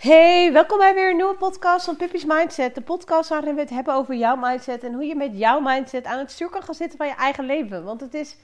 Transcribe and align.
Hey, 0.00 0.52
welkom 0.52 0.78
bij 0.78 0.94
weer 0.94 1.10
een 1.10 1.16
nieuwe 1.16 1.36
podcast 1.36 1.84
van 1.84 1.96
Pippi's 1.96 2.24
Mindset. 2.24 2.74
De 2.74 2.80
podcast 2.80 3.28
waarin 3.28 3.54
we 3.54 3.60
het 3.60 3.70
hebben 3.70 3.94
over 3.94 4.14
jouw 4.14 4.36
mindset 4.36 4.84
en 4.84 4.92
hoe 4.92 5.04
je 5.04 5.16
met 5.16 5.38
jouw 5.38 5.60
mindset 5.60 6.04
aan 6.04 6.18
het 6.18 6.30
stuur 6.30 6.48
kan 6.48 6.62
gaan 6.62 6.74
zitten 6.74 6.98
van 6.98 7.06
je 7.06 7.14
eigen 7.14 7.46
leven. 7.46 7.84
Want 7.84 8.00
het 8.00 8.14
is 8.14 8.36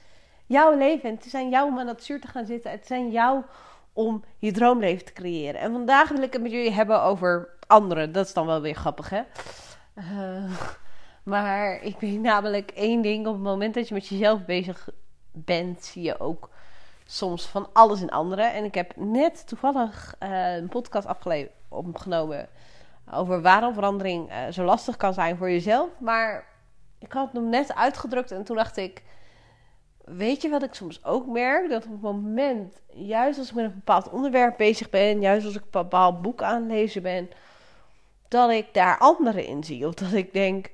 jouw 0.46 0.76
leven 0.76 1.08
en 1.08 1.14
het 1.14 1.24
is 1.24 1.34
aan 1.34 1.48
jou 1.48 1.68
om 1.68 1.78
aan 1.78 1.86
het 1.86 2.02
stuur 2.02 2.20
te 2.20 2.26
gaan 2.26 2.46
zitten. 2.46 2.70
Het 2.70 2.90
aan 2.90 3.10
jou 3.10 3.42
om 3.92 4.24
je 4.38 4.52
droomleven 4.52 5.04
te 5.04 5.12
creëren. 5.12 5.60
En 5.60 5.72
vandaag 5.72 6.08
wil 6.08 6.22
ik 6.22 6.32
het 6.32 6.42
met 6.42 6.50
jullie 6.50 6.72
hebben 6.72 7.02
over 7.02 7.48
anderen. 7.66 8.12
Dat 8.12 8.26
is 8.26 8.32
dan 8.32 8.46
wel 8.46 8.60
weer 8.60 8.74
grappig, 8.74 9.10
hè? 9.10 9.22
Uh, 9.94 10.60
maar 11.22 11.82
ik 11.82 12.00
weet 12.00 12.20
namelijk 12.20 12.70
één 12.70 13.02
ding. 13.02 13.26
Op 13.26 13.32
het 13.32 13.42
moment 13.42 13.74
dat 13.74 13.88
je 13.88 13.94
met 13.94 14.06
jezelf 14.06 14.44
bezig 14.44 14.88
bent, 15.32 15.84
zie 15.84 16.02
je 16.02 16.20
ook 16.20 16.50
soms 17.06 17.46
van 17.46 17.68
alles 17.72 18.00
in 18.00 18.10
anderen. 18.10 18.52
En 18.52 18.64
ik 18.64 18.74
heb 18.74 18.92
net 18.96 19.46
toevallig 19.46 20.14
uh, 20.22 20.54
een 20.54 20.68
podcast 20.68 21.06
opgenomen 21.68 22.48
over 23.12 23.42
waarom 23.42 23.74
verandering 23.74 24.30
uh, 24.30 24.36
zo 24.50 24.64
lastig 24.64 24.96
kan 24.96 25.14
zijn 25.14 25.36
voor 25.36 25.50
jezelf. 25.50 25.88
Maar 25.98 26.46
ik 26.98 27.12
had 27.12 27.32
hem 27.32 27.48
net 27.48 27.74
uitgedrukt 27.74 28.30
en 28.30 28.44
toen 28.44 28.56
dacht 28.56 28.76
ik. 28.76 29.02
Weet 30.04 30.42
je 30.42 30.48
wat 30.48 30.62
ik 30.62 30.74
soms 30.74 31.04
ook 31.04 31.26
merk? 31.26 31.68
Dat 31.68 31.84
op 31.84 31.90
het 31.90 32.00
moment, 32.00 32.80
juist 32.88 33.38
als 33.38 33.48
ik 33.48 33.54
met 33.54 33.64
een 33.64 33.74
bepaald 33.74 34.10
onderwerp 34.10 34.56
bezig 34.56 34.90
ben, 34.90 35.20
juist 35.20 35.46
als 35.46 35.54
ik 35.54 35.62
een 35.62 35.68
bepaald 35.70 36.22
boek 36.22 36.42
aan 36.42 36.66
lezen 36.66 37.02
ben, 37.02 37.30
dat 38.28 38.50
ik 38.50 38.74
daar 38.74 38.98
anderen 38.98 39.46
in 39.46 39.64
zie. 39.64 39.86
Of 39.86 39.94
dat 39.94 40.12
ik 40.12 40.32
denk, 40.32 40.70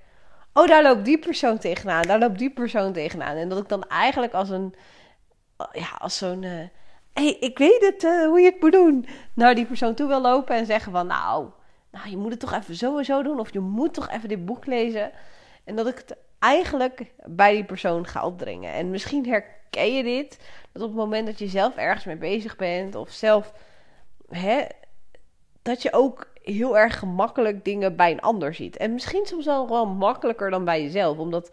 oh, 0.53 0.67
daar 0.67 0.83
loopt 0.83 1.05
die 1.05 1.19
persoon 1.19 1.59
tegenaan, 1.59 2.03
daar 2.03 2.19
loopt 2.19 2.39
die 2.39 2.51
persoon 2.51 2.93
tegenaan. 2.93 3.37
En 3.37 3.49
dat 3.49 3.59
ik 3.59 3.69
dan 3.69 3.85
eigenlijk 3.89 4.33
als 4.33 4.51
een 4.51 4.75
ja, 5.73 5.97
als 5.99 6.17
zo'n. 6.17 6.43
Uh, 6.43 6.69
hey, 7.13 7.37
ik 7.41 7.59
weet 7.59 7.81
het, 7.81 8.03
uh, 8.05 8.27
hoe 8.27 8.41
je 8.41 8.51
het 8.51 8.61
moet 8.61 8.73
doen. 8.73 9.07
Naar 9.35 9.55
die 9.55 9.67
persoon 9.67 9.95
toe 9.95 10.09
wil 10.09 10.21
lopen 10.21 10.57
en 10.57 10.67
zeggen 10.67 10.93
van, 10.93 11.07
nou, 11.07 11.51
nou, 11.91 12.11
je 12.11 12.17
moet 12.17 12.31
het 12.31 12.41
toch 12.41 12.53
even 12.53 12.75
zo 12.75 12.99
en 12.99 13.05
zo 13.05 13.23
doen. 13.23 13.39
Of 13.39 13.53
je 13.53 13.61
moet 13.61 13.95
toch 13.95 14.11
even 14.11 14.29
dit 14.29 14.45
boek 14.45 14.67
lezen. 14.67 15.13
En 15.65 15.77
dat 15.77 15.87
ik 15.87 15.97
het 15.97 16.17
eigenlijk 16.39 17.13
bij 17.27 17.53
die 17.53 17.65
persoon 17.65 18.07
ga 18.07 18.27
opdringen. 18.27 18.73
En 18.73 18.91
misschien 18.91 19.27
herken 19.27 19.95
je 19.95 20.03
dit. 20.03 20.39
Dat 20.73 20.83
op 20.83 20.89
het 20.89 20.99
moment 20.99 21.27
dat 21.27 21.39
je 21.39 21.47
zelf 21.47 21.77
ergens 21.77 22.05
mee 22.05 22.17
bezig 22.17 22.57
bent. 22.57 22.95
Of 22.95 23.11
zelf, 23.11 23.53
hè, 24.29 24.65
dat 25.63 25.83
je 25.83 25.93
ook 25.93 26.31
heel 26.43 26.79
erg 26.79 26.99
gemakkelijk 26.99 27.65
dingen 27.65 27.97
bij 27.97 28.11
een 28.11 28.21
ander 28.21 28.55
ziet. 28.55 28.77
En 28.77 28.93
misschien 28.93 29.27
soms 29.27 29.45
wel, 29.45 29.69
wel 29.69 29.87
makkelijker 29.87 30.51
dan 30.51 30.65
bij 30.65 30.83
jezelf. 30.83 31.19
Omdat 31.19 31.51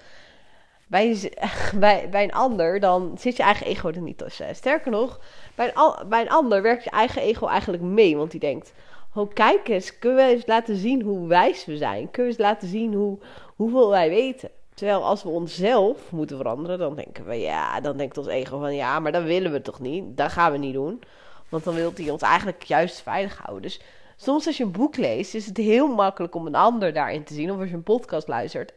bij, 0.90 1.32
bij, 1.80 2.10
bij 2.10 2.24
een 2.24 2.34
ander, 2.34 2.80
dan 2.80 3.16
zit 3.20 3.38
je 3.38 3.44
eigen 3.44 3.66
ego 3.66 3.90
er 3.90 4.02
niet 4.02 4.18
tussen. 4.18 4.56
Sterker 4.56 4.92
nog, 4.92 5.20
bij 5.56 5.72
een, 5.74 6.10
bij 6.10 6.22
een 6.22 6.30
ander 6.30 6.62
werkt 6.62 6.84
je 6.84 6.90
eigen 6.90 7.22
ego 7.22 7.48
eigenlijk 7.48 7.84
mee. 7.84 8.18
Want 8.18 8.32
die 8.32 8.40
denkt, 8.40 8.74
oh 9.14 9.34
kijk 9.34 9.68
eens, 9.68 10.00
kunnen 10.00 10.26
we 10.26 10.32
eens 10.32 10.46
laten 10.46 10.76
zien 10.76 11.02
hoe 11.02 11.28
wijs 11.28 11.66
we 11.66 11.78
zijn? 11.78 12.12
Kunnen 12.12 12.32
we 12.32 12.38
eens 12.38 12.48
laten 12.48 12.68
zien 12.68 12.94
hoe, 12.94 13.18
hoeveel 13.56 13.90
wij 13.90 14.10
weten? 14.10 14.50
Terwijl 14.74 15.06
als 15.06 15.24
we 15.24 15.30
onszelf 15.30 16.12
moeten 16.12 16.38
veranderen, 16.38 16.80
dan 16.80 16.96
denken 16.96 17.26
we, 17.26 17.36
ja, 17.36 17.82
dan 17.82 17.98
denkt 17.98 18.18
ons 18.18 18.28
ego 18.28 18.60
van, 18.60 18.76
ja, 18.76 19.00
maar 19.00 19.12
dat 19.12 19.24
willen 19.24 19.52
we 19.52 19.62
toch 19.62 19.80
niet? 19.80 20.18
Dat 20.18 20.32
gaan 20.32 20.52
we 20.52 20.58
niet 20.58 20.74
doen. 20.74 21.02
Want 21.50 21.64
dan 21.64 21.74
wil 21.74 21.92
hij 21.96 22.10
ons 22.10 22.22
eigenlijk 22.22 22.64
juist 22.64 23.02
veilig 23.02 23.38
houden. 23.38 23.62
Dus 23.62 23.82
soms 24.16 24.48
als 24.48 24.58
je 24.58 24.64
een 24.64 24.72
boek 24.72 24.98
leest, 24.98 25.36
is 25.36 25.46
het 25.46 25.58
heel 25.58 25.88
makkelijk 25.88 26.36
om 26.36 26.46
een 26.46 26.56
ander 26.56 26.94
daarin 26.94 27.24
te 27.24 27.34
zien. 27.34 27.52
Of 27.52 27.60
als 27.60 27.70
je 27.70 27.76
een 27.76 27.84
podcast 27.84 28.28
luistert 28.28 28.74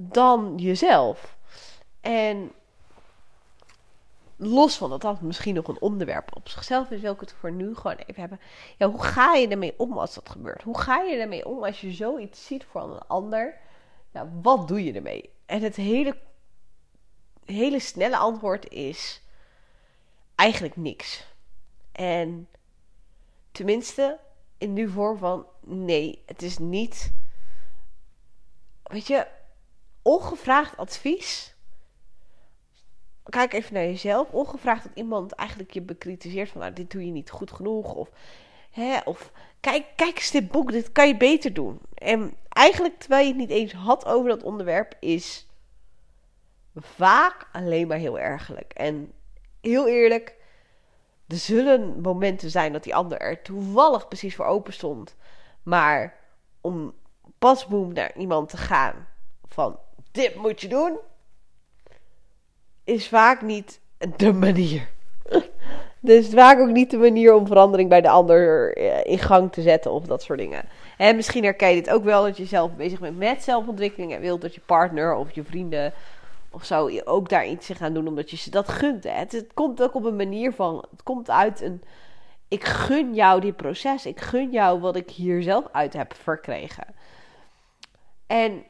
dan 0.00 0.54
jezelf. 0.56 1.36
En 2.00 2.52
los 4.36 4.76
van 4.76 4.90
dat 4.90 5.00
dat 5.00 5.20
misschien 5.20 5.54
nog 5.54 5.68
een 5.68 5.80
onderwerp 5.80 6.36
op 6.36 6.48
zichzelf 6.48 6.90
is, 6.90 7.00
wil 7.00 7.12
ik 7.12 7.20
het 7.20 7.32
voor 7.32 7.52
nu 7.52 7.74
gewoon 7.74 7.96
even 7.96 8.20
hebben. 8.20 8.40
Ja, 8.76 8.88
hoe 8.88 9.02
ga 9.02 9.34
je 9.34 9.48
ermee 9.48 9.74
om 9.76 9.98
als 9.98 10.14
dat 10.14 10.28
gebeurt? 10.28 10.62
Hoe 10.62 10.78
ga 10.78 10.96
je 11.00 11.16
ermee 11.16 11.46
om 11.46 11.64
als 11.64 11.80
je 11.80 11.92
zoiets 11.92 12.46
ziet 12.46 12.64
van 12.64 12.90
een 12.92 13.06
ander? 13.06 13.60
Ja, 14.10 14.30
wat 14.42 14.68
doe 14.68 14.84
je 14.84 14.92
ermee? 14.92 15.30
En 15.46 15.62
het 15.62 15.76
hele, 15.76 16.16
hele 17.44 17.80
snelle 17.80 18.16
antwoord 18.16 18.68
is 18.68 19.22
eigenlijk 20.34 20.76
niks. 20.76 21.26
En 21.92 22.48
tenminste, 23.52 24.18
in 24.58 24.72
nu 24.72 24.88
vorm 24.88 25.18
van 25.18 25.46
nee, 25.60 26.22
het 26.26 26.42
is 26.42 26.58
niet. 26.58 27.12
Weet 28.82 29.06
je, 29.06 29.26
ongevraagd 30.08 30.76
advies. 30.76 31.54
Kijk 33.22 33.52
even 33.52 33.74
naar 33.74 33.84
jezelf. 33.84 34.30
Ongevraagd 34.30 34.82
dat 34.82 34.92
iemand 34.94 35.32
eigenlijk 35.32 35.70
je 35.70 35.80
bekritiseert 35.80 36.50
van 36.50 36.60
nou, 36.60 36.72
dit 36.72 36.90
doe 36.90 37.06
je 37.06 37.12
niet 37.12 37.30
goed 37.30 37.52
genoeg. 37.52 37.94
Of, 37.94 38.10
hè, 38.70 38.98
of 39.04 39.32
kijk, 39.60 39.86
kijk 39.96 40.16
eens 40.16 40.30
dit 40.30 40.50
boek, 40.50 40.72
dit 40.72 40.92
kan 40.92 41.08
je 41.08 41.16
beter 41.16 41.54
doen. 41.54 41.80
En 41.94 42.36
eigenlijk 42.48 42.98
terwijl 42.98 43.22
je 43.22 43.28
het 43.28 43.38
niet 43.38 43.50
eens 43.50 43.72
had 43.72 44.06
over 44.06 44.28
dat 44.28 44.42
onderwerp, 44.42 44.96
is 45.00 45.46
vaak 46.74 47.48
alleen 47.52 47.88
maar 47.88 47.98
heel 47.98 48.18
ergelijk. 48.18 48.72
En 48.72 49.12
heel 49.60 49.88
eerlijk, 49.88 50.34
er 51.26 51.36
zullen 51.36 52.00
momenten 52.00 52.50
zijn 52.50 52.72
dat 52.72 52.82
die 52.82 52.94
ander 52.94 53.18
er 53.18 53.42
toevallig 53.42 54.08
precies 54.08 54.36
voor 54.36 54.46
open 54.46 54.72
stond. 54.72 55.16
Maar 55.62 56.16
om 56.60 56.94
pasboom 57.38 57.92
naar 57.92 58.16
iemand 58.16 58.48
te 58.48 58.56
gaan 58.56 59.06
van 59.48 59.78
dit 60.10 60.34
moet 60.34 60.60
je 60.60 60.68
doen, 60.68 60.98
is 62.84 63.08
vaak 63.08 63.42
niet 63.42 63.80
de 64.16 64.32
manier. 64.32 64.88
dus 66.00 66.28
vaak 66.28 66.58
ook 66.58 66.70
niet 66.70 66.90
de 66.90 66.96
manier 66.96 67.34
om 67.34 67.46
verandering 67.46 67.88
bij 67.88 68.00
de 68.00 68.08
ander 68.08 68.72
eh, 68.76 69.12
in 69.12 69.18
gang 69.18 69.52
te 69.52 69.62
zetten 69.62 69.92
of 69.92 70.04
dat 70.04 70.22
soort 70.22 70.38
dingen. 70.38 70.64
En 70.96 71.16
misschien 71.16 71.44
herken 71.44 71.68
je 71.68 71.74
dit 71.74 71.90
ook 71.90 72.04
wel 72.04 72.22
dat 72.22 72.36
je 72.36 72.44
zelf 72.44 72.76
bezig 72.76 72.98
bent 72.98 73.18
met 73.18 73.42
zelfontwikkeling 73.42 74.12
en 74.12 74.20
wilt 74.20 74.40
dat 74.40 74.54
je 74.54 74.60
partner 74.66 75.14
of 75.14 75.34
je 75.34 75.44
vrienden 75.44 75.92
of 76.50 76.64
zo 76.64 76.90
je 76.90 77.06
ook 77.06 77.28
daar 77.28 77.46
iets 77.46 77.70
gaan 77.72 77.94
doen 77.94 78.08
omdat 78.08 78.30
je 78.30 78.36
ze 78.36 78.50
dat 78.50 78.68
gunt. 78.68 79.04
Hè. 79.04 79.10
Het, 79.10 79.32
het 79.32 79.54
komt 79.54 79.82
ook 79.82 79.94
op 79.94 80.04
een 80.04 80.16
manier 80.16 80.52
van, 80.52 80.84
het 80.90 81.02
komt 81.02 81.30
uit 81.30 81.60
een, 81.60 81.82
ik 82.48 82.64
gun 82.64 83.14
jou 83.14 83.40
dit 83.40 83.56
proces, 83.56 84.06
ik 84.06 84.20
gun 84.20 84.50
jou 84.50 84.80
wat 84.80 84.96
ik 84.96 85.10
hier 85.10 85.42
zelf 85.42 85.64
uit 85.72 85.92
heb 85.92 86.14
verkregen. 86.14 86.86
En 88.26 88.64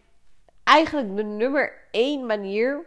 eigenlijk 0.68 1.16
de 1.16 1.22
nummer 1.22 1.72
één 1.90 2.26
manier 2.26 2.84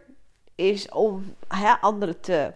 is 0.55 0.89
om 0.89 1.35
hè, 1.47 1.71
anderen 1.71 2.19
te. 2.19 2.53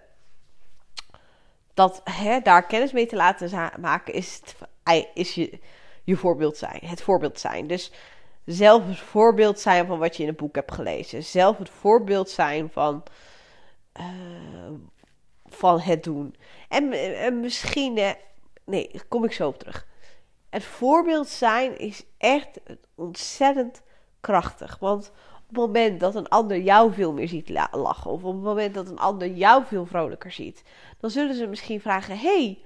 Dat, 1.73 2.01
hè, 2.03 2.39
daar 2.39 2.65
kennis 2.65 2.91
mee 2.91 3.05
te 3.05 3.15
laten 3.15 3.71
maken, 3.79 4.13
is, 4.13 4.41
het, 4.83 5.07
is 5.13 5.35
je, 5.35 5.59
je 6.03 6.15
voorbeeld 6.15 6.57
zijn. 6.57 6.79
Het 6.85 7.01
voorbeeld 7.01 7.39
zijn. 7.39 7.67
Dus 7.67 7.91
zelf 8.45 8.87
het 8.87 8.99
voorbeeld 8.99 9.59
zijn 9.59 9.85
van 9.85 9.99
wat 9.99 10.15
je 10.15 10.23
in 10.23 10.29
het 10.29 10.37
boek 10.37 10.55
hebt 10.55 10.73
gelezen. 10.73 11.23
Zelf 11.23 11.57
het 11.57 11.69
voorbeeld 11.69 12.29
zijn 12.29 12.69
van, 12.71 13.03
uh, 13.99 14.71
van 15.45 15.79
het 15.79 16.03
doen. 16.03 16.35
En, 16.69 16.91
en 17.15 17.39
misschien, 17.39 18.15
nee, 18.65 19.01
kom 19.07 19.23
ik 19.23 19.31
zo 19.31 19.47
op 19.47 19.59
terug. 19.59 19.87
Het 20.49 20.63
voorbeeld 20.63 21.27
zijn 21.27 21.77
is 21.77 22.03
echt 22.17 22.59
ontzettend 22.95 23.81
krachtig. 24.25 24.77
Want 24.79 25.11
op 25.39 25.47
het 25.47 25.57
moment 25.57 25.99
dat 25.99 26.15
een 26.15 26.27
ander 26.27 26.57
jou 26.57 26.93
veel 26.93 27.13
meer 27.13 27.27
ziet 27.27 27.49
lachen, 27.71 28.11
of 28.11 28.23
op 28.23 28.33
het 28.33 28.43
moment 28.43 28.73
dat 28.73 28.89
een 28.89 28.99
ander 28.99 29.27
jou 29.27 29.63
veel 29.65 29.85
vrolijker 29.85 30.31
ziet, 30.31 30.63
dan 30.99 31.09
zullen 31.09 31.35
ze 31.35 31.47
misschien 31.47 31.81
vragen: 31.81 32.17
Hey, 32.17 32.59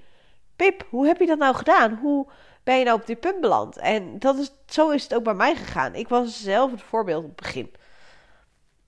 Pip, 0.56 0.86
hoe 0.88 1.06
heb 1.06 1.18
je 1.18 1.26
dat 1.26 1.38
nou 1.38 1.54
gedaan? 1.54 1.98
Hoe 2.02 2.26
ben 2.62 2.78
je 2.78 2.84
nou 2.84 3.00
op 3.00 3.06
dit 3.06 3.20
punt 3.20 3.40
beland? 3.40 3.76
En 3.76 4.18
dat 4.18 4.38
is, 4.38 4.52
zo 4.66 4.90
is 4.90 5.02
het 5.02 5.14
ook 5.14 5.24
bij 5.24 5.34
mij 5.34 5.56
gegaan. 5.56 5.94
Ik 5.94 6.08
was 6.08 6.42
zelf 6.42 6.70
het 6.70 6.82
voorbeeld 6.82 7.22
op 7.24 7.28
het 7.28 7.40
begin. 7.40 7.72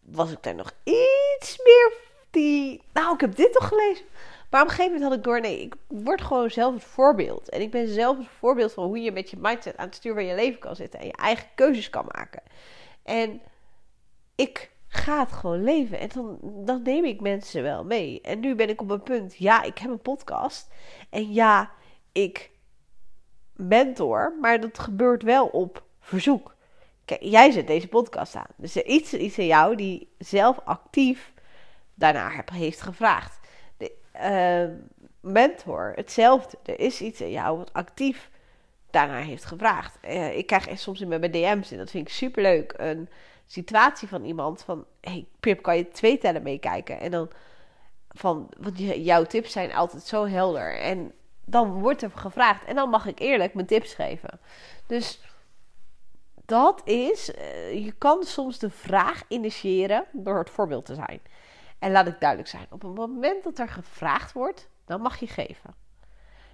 Was 0.01 0.31
ik 0.31 0.43
daar 0.43 0.55
nog 0.55 0.73
iets 0.85 1.59
meer 1.65 1.93
die. 2.31 2.83
Nou, 2.93 3.15
ik 3.15 3.21
heb 3.21 3.37
dit 3.37 3.53
toch 3.53 3.69
gelezen. 3.69 4.05
Maar 4.53 4.63
op 4.63 4.69
een 4.69 4.75
gegeven 4.75 4.93
moment 4.93 5.11
had 5.11 5.19
ik 5.19 5.25
door, 5.25 5.41
nee, 5.41 5.61
ik 5.61 5.75
word 5.87 6.23
gewoon 6.23 6.51
zelf 6.51 6.75
het 6.75 6.85
voorbeeld. 6.85 7.49
En 7.49 7.61
ik 7.61 7.71
ben 7.71 7.89
zelf 7.89 8.19
het 8.19 8.27
voorbeeld 8.39 8.73
van 8.73 8.85
hoe 8.85 9.01
je 9.01 9.13
met 9.13 9.31
je 9.31 9.37
mindset 9.41 9.77
aan 9.77 9.87
het 9.87 9.95
stuur 9.95 10.15
van 10.15 10.25
je 10.25 10.35
leven 10.35 10.59
kan 10.59 10.77
zitten. 10.77 11.01
En 11.01 11.07
je 11.07 11.13
eigen 11.13 11.47
keuzes 11.55 11.91
kan 11.91 12.05
maken. 12.09 12.43
En 13.03 13.41
ik 14.35 14.71
ga 14.89 15.21
het 15.21 15.33
gewoon 15.33 15.65
leven. 15.65 15.99
En 15.99 16.09
dan, 16.15 16.39
dan 16.43 16.83
neem 16.83 17.05
ik 17.05 17.21
mensen 17.21 17.63
wel 17.63 17.85
mee. 17.85 18.21
En 18.21 18.41
nu 18.41 18.55
ben 18.55 18.69
ik 18.69 18.81
op 18.81 18.91
een 18.91 19.03
punt, 19.03 19.37
ja, 19.37 19.63
ik 19.63 19.79
heb 19.79 19.91
een 19.91 20.03
podcast. 20.03 20.69
En 21.11 21.33
ja, 21.33 21.71
ik 22.13 22.51
mentor. 23.53 24.37
Maar 24.41 24.61
dat 24.61 24.79
gebeurt 24.79 25.23
wel 25.23 25.47
op 25.47 25.83
verzoek. 26.01 26.55
Kijk, 27.05 27.23
jij 27.23 27.51
zet 27.51 27.67
deze 27.67 27.89
podcast 27.89 28.35
aan. 28.35 28.53
Dus 28.57 28.77
er 28.77 28.87
is 28.87 28.95
iets, 28.95 29.15
iets 29.15 29.39
in 29.39 29.47
jou 29.47 29.77
die 29.77 30.09
zelf 30.19 30.61
actief 30.65 31.33
daarna 31.95 32.45
heeft 32.53 32.81
gevraagd. 32.81 33.42
De 34.13 34.69
uh, 35.21 35.33
mentor, 35.33 35.93
hetzelfde. 35.95 36.59
Er 36.63 36.81
is 36.81 37.01
iets 37.01 37.21
in 37.21 37.31
jou 37.31 37.59
wat 37.59 37.73
actief 37.73 38.31
daarna 38.91 39.19
heeft 39.19 39.45
gevraagd. 39.45 39.99
Uh, 40.05 40.37
ik 40.37 40.47
krijg 40.47 40.79
soms 40.79 41.01
in 41.01 41.09
mijn 41.09 41.31
DM's, 41.31 41.71
en 41.71 41.79
dat 41.79 41.91
vind 41.91 42.09
ik 42.09 42.15
super 42.15 42.43
leuk, 42.43 42.75
een 42.77 43.09
situatie 43.47 44.09
van 44.09 44.25
iemand 44.25 44.63
van... 44.63 44.85
hey, 45.01 45.27
Pip, 45.41 45.63
kan 45.63 45.77
je 45.77 45.89
twee 45.89 46.19
tellen 46.19 46.43
meekijken? 46.43 47.01
En 47.01 47.11
dan 47.11 47.31
van... 48.09 48.49
Want 48.59 48.79
jouw 48.79 49.25
tips 49.25 49.53
zijn 49.53 49.75
altijd 49.75 50.03
zo 50.03 50.27
helder. 50.27 50.79
En 50.79 51.13
dan 51.45 51.81
wordt 51.81 52.03
er 52.03 52.11
gevraagd 52.15 52.65
en 52.65 52.75
dan 52.75 52.91
mag 52.91 53.07
ik 53.07 53.19
eerlijk 53.19 53.55
mijn 53.55 53.67
tips 53.67 53.95
geven. 53.95 54.41
Dus 54.87 55.21
dat 56.45 56.81
is, 56.85 57.35
eh, 57.35 57.85
je 57.85 57.93
kan 57.93 58.23
soms 58.23 58.59
de 58.59 58.71
vraag 58.71 59.23
initiëren 59.29 60.05
door 60.13 60.39
het 60.39 60.51
voorbeeld 60.51 60.85
te 60.85 60.95
zijn. 60.95 61.21
En 61.83 61.93
laat 61.93 62.07
ik 62.07 62.21
duidelijk 62.21 62.49
zijn, 62.49 62.67
op 62.71 62.83
het 62.83 62.95
moment 62.95 63.45
dat 63.45 63.59
er 63.59 63.69
gevraagd 63.69 64.33
wordt, 64.33 64.69
dan 64.85 65.01
mag 65.01 65.21
je 65.21 65.27
geven. 65.27 65.75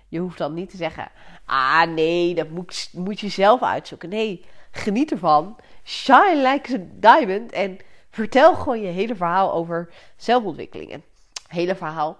Je 0.08 0.18
hoeft 0.18 0.38
dan 0.38 0.54
niet 0.54 0.70
te 0.70 0.76
zeggen, 0.76 1.10
ah 1.44 1.82
nee, 1.82 2.34
dat 2.34 2.48
moet, 2.48 2.88
moet 2.92 3.20
je 3.20 3.28
zelf 3.28 3.62
uitzoeken. 3.62 4.08
Nee, 4.08 4.44
geniet 4.70 5.10
ervan, 5.10 5.56
shine 5.84 6.50
like 6.52 6.74
a 6.74 6.78
diamond 6.92 7.52
en 7.52 7.78
vertel 8.10 8.54
gewoon 8.54 8.80
je 8.80 8.86
hele 8.86 9.16
verhaal 9.16 9.52
over 9.52 9.92
zelfontwikkeling. 10.16 10.90
En 10.92 11.04
hele 11.46 11.74
verhaal 11.74 12.18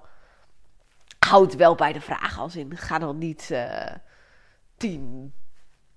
houd 1.19 1.55
wel 1.55 1.75
bij 1.75 1.93
de 1.93 2.01
vraag 2.01 2.39
als 2.39 2.57
in, 2.57 2.77
ga 2.77 2.99
dan 2.99 3.19
niet 3.19 3.49
uh, 3.53 3.87
tien, 4.77 5.33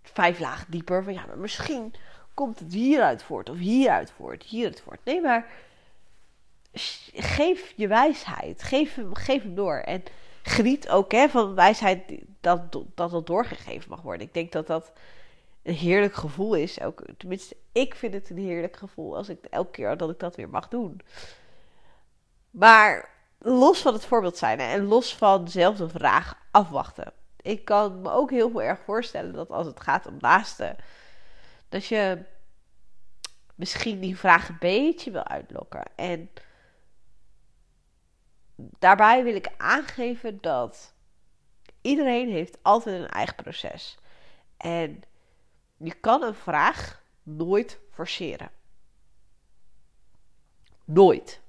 vijf 0.03 0.39
lagen 0.39 0.71
dieper. 0.71 1.03
Van 1.03 1.13
ja, 1.13 1.25
maar 1.27 1.37
misschien 1.37 1.93
komt 2.33 2.59
het 2.59 2.73
hieruit 2.73 3.23
voort 3.23 3.49
of 3.49 3.57
hieruit 3.57 4.11
voort, 4.11 4.43
hieruit 4.43 4.81
voort. 4.81 4.99
Nee, 5.03 5.21
maar 5.21 5.45
geef 7.13 7.73
je 7.75 7.87
wijsheid, 7.87 8.63
geef 8.63 8.95
hem, 8.95 9.15
geef 9.15 9.43
hem 9.43 9.55
door. 9.55 9.75
En 9.75 10.03
geniet 10.43 10.89
ook 10.89 11.11
hè, 11.11 11.29
van 11.29 11.55
wijsheid 11.55 12.01
dat, 12.41 12.71
dat 12.71 13.11
dat 13.11 13.27
doorgegeven 13.27 13.89
mag 13.89 14.01
worden. 14.01 14.27
Ik 14.27 14.33
denk 14.33 14.51
dat 14.51 14.67
dat 14.67 14.91
een 15.63 15.73
heerlijk 15.73 16.13
gevoel 16.13 16.53
is. 16.53 16.81
Ook, 16.81 17.03
tenminste, 17.17 17.55
ik 17.71 17.95
vind 17.95 18.13
het 18.13 18.29
een 18.29 18.37
heerlijk 18.37 18.77
gevoel 18.77 19.17
als 19.17 19.29
ik 19.29 19.45
elke 19.49 19.71
keer 19.71 19.97
dat 19.97 20.09
ik 20.09 20.19
dat 20.19 20.35
weer 20.35 20.49
mag 20.49 20.67
doen. 20.67 21.01
Maar 22.49 23.09
los 23.37 23.81
van 23.81 23.93
het 23.93 24.05
voorbeeld 24.05 24.37
zijn 24.37 24.59
en 24.59 24.83
los 24.83 25.15
van 25.15 25.47
zelf 25.47 25.77
de 25.77 25.89
vraag 25.89 26.37
afwachten. 26.51 27.13
Ik 27.41 27.65
kan 27.65 28.01
me 28.01 28.11
ook 28.11 28.29
heel 28.29 28.49
veel 28.49 28.61
erg 28.61 28.79
voorstellen 28.85 29.33
dat 29.33 29.49
als 29.49 29.67
het 29.67 29.79
gaat 29.79 30.05
om 30.05 30.17
laatste, 30.19 30.75
dat 31.69 31.85
je 31.85 32.23
misschien 33.55 33.99
die 33.99 34.17
vraag 34.17 34.49
een 34.49 34.57
beetje 34.59 35.11
wil 35.11 35.27
uitlokken. 35.27 35.83
En 35.95 36.29
daarbij 38.79 39.23
wil 39.23 39.35
ik 39.35 39.49
aangeven 39.57 40.37
dat 40.41 40.93
iedereen 41.81 42.29
heeft 42.29 42.57
altijd 42.61 43.01
een 43.01 43.09
eigen 43.09 43.35
proces. 43.35 43.97
En 44.57 45.03
je 45.77 45.93
kan 45.93 46.23
een 46.23 46.35
vraag 46.35 47.03
nooit 47.23 47.79
forceren. 47.91 48.49
Nooit. 50.85 51.41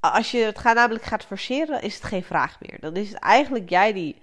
Als 0.00 0.30
je 0.30 0.38
het 0.38 0.58
gaat, 0.58 0.74
namelijk 0.74 1.04
gaat 1.04 1.24
forceren, 1.24 1.82
is 1.82 1.94
het 1.94 2.04
geen 2.04 2.24
vraag 2.24 2.60
meer. 2.60 2.80
Dan 2.80 2.96
is 2.96 3.08
het 3.08 3.18
eigenlijk 3.18 3.68
jij 3.68 3.92
die 3.92 4.22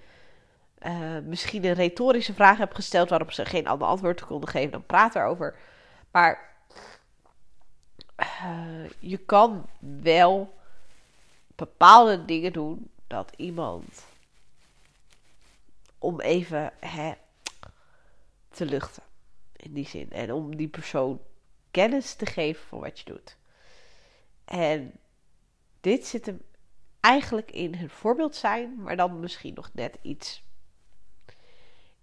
uh, 0.86 1.18
misschien 1.24 1.66
een 1.66 1.74
retorische 1.74 2.34
vraag 2.34 2.58
hebt 2.58 2.76
gesteld 2.76 3.10
waarop 3.10 3.32
ze 3.32 3.46
geen 3.46 3.68
ander 3.68 3.88
antwoord 3.88 4.26
konden 4.26 4.50
geven. 4.50 4.72
Dan 4.72 4.86
praat 4.86 5.16
erover. 5.16 5.56
Maar 6.12 6.52
uh, 8.18 8.90
je 9.00 9.18
kan 9.18 9.70
wel 9.80 10.54
bepaalde 11.56 12.26
dingen 12.26 12.54
doen 12.54 12.90
dat 13.08 13.32
iemand 13.36 14.06
om 15.98 16.22
even 16.22 16.74
hè, 16.80 17.14
te 18.50 18.66
luchten. 18.66 19.04
In 19.56 19.74
die 19.74 19.88
zin. 19.88 20.12
En 20.12 20.32
om 20.32 20.56
die 20.56 20.68
persoon 20.68 21.22
kennis 21.72 22.14
te 22.14 22.26
geven 22.26 22.68
van 22.68 22.80
wat 22.80 23.00
je 23.00 23.06
doet. 23.06 23.38
En 24.46 24.92
dit 25.82 26.06
zit 26.06 26.26
hem 26.26 26.42
eigenlijk 27.00 27.52
in 27.52 27.74
het 27.74 27.92
voorbeeld 27.92 28.36
zijn, 28.36 28.82
maar 28.82 28.96
dan 28.96 29.20
misschien 29.20 29.54
nog 29.54 29.70
net 29.74 29.98
iets, 30.02 30.44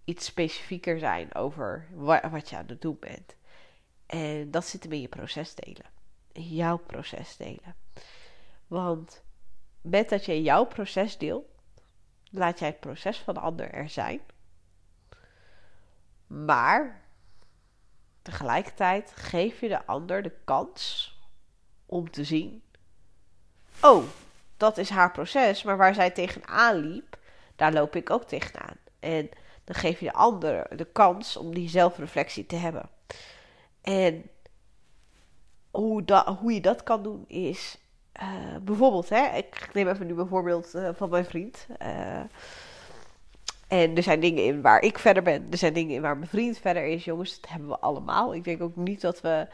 iets 0.04 0.24
specifieker 0.24 0.98
zijn 0.98 1.34
over 1.34 1.88
wat 2.30 2.48
je 2.48 2.56
aan 2.56 2.66
het 2.66 2.80
doen 2.80 2.96
bent. 3.00 3.36
En 4.06 4.50
dat 4.50 4.66
zit 4.66 4.82
hem 4.82 4.92
in 4.92 5.00
je 5.00 5.08
proces 5.08 5.54
delen. 5.54 5.86
In 6.32 6.48
jouw 6.48 6.76
proces 6.76 7.36
delen. 7.36 7.74
Want 8.66 9.22
met 9.80 10.08
dat 10.08 10.24
je 10.24 10.42
jouw 10.42 10.64
proces 10.64 11.18
deelt, 11.18 11.46
laat 12.30 12.58
jij 12.58 12.68
het 12.68 12.80
proces 12.80 13.18
van 13.18 13.34
de 13.34 13.40
ander 13.40 13.70
er 13.72 13.88
zijn. 13.88 14.20
Maar 16.26 17.02
tegelijkertijd 18.22 19.12
geef 19.14 19.60
je 19.60 19.68
de 19.68 19.86
ander 19.86 20.22
de 20.22 20.32
kans 20.44 21.14
om 21.86 22.10
te 22.10 22.24
zien: 22.24 22.62
oh, 23.82 24.04
dat 24.56 24.78
is 24.78 24.90
haar 24.90 25.12
proces, 25.12 25.62
maar 25.62 25.76
waar 25.76 25.94
zij 25.94 26.10
tegenaan 26.10 26.76
liep, 26.76 27.18
daar 27.56 27.72
loop 27.72 27.96
ik 27.96 28.10
ook 28.10 28.24
tegenaan. 28.24 28.76
En 28.98 29.28
dan 29.64 29.74
geef 29.74 30.00
je 30.00 30.06
de 30.06 30.12
ander 30.12 30.76
de 30.76 30.84
kans 30.84 31.36
om 31.36 31.54
die 31.54 31.68
zelfreflectie 31.68 32.46
te 32.46 32.56
hebben. 32.56 32.90
En 33.80 34.30
hoe, 35.70 36.04
dat, 36.04 36.26
hoe 36.26 36.52
je 36.52 36.60
dat 36.60 36.82
kan 36.82 37.02
doen 37.02 37.28
is 37.28 37.78
uh, 38.22 38.56
bijvoorbeeld, 38.62 39.08
hè, 39.08 39.36
ik 39.36 39.68
neem 39.72 39.88
even 39.88 40.06
nu 40.06 40.14
bijvoorbeeld 40.14 40.74
uh, 40.74 40.88
van 40.92 41.10
mijn 41.10 41.24
vriend. 41.24 41.66
Uh, 41.82 42.20
en 43.68 43.96
er 43.96 44.02
zijn 44.02 44.20
dingen 44.20 44.44
in 44.44 44.62
waar 44.62 44.82
ik 44.82 44.98
verder 44.98 45.22
ben. 45.22 45.46
Er 45.50 45.58
zijn 45.58 45.72
dingen 45.72 45.94
in 45.94 46.02
waar 46.02 46.16
mijn 46.16 46.30
vriend 46.30 46.58
verder 46.58 46.84
is. 46.84 47.04
Jongens, 47.04 47.40
dat 47.40 47.50
hebben 47.50 47.68
we 47.68 47.78
allemaal. 47.78 48.34
Ik 48.34 48.44
denk 48.44 48.62
ook 48.62 48.76
niet 48.76 49.00
dat 49.00 49.20
we 49.20 49.46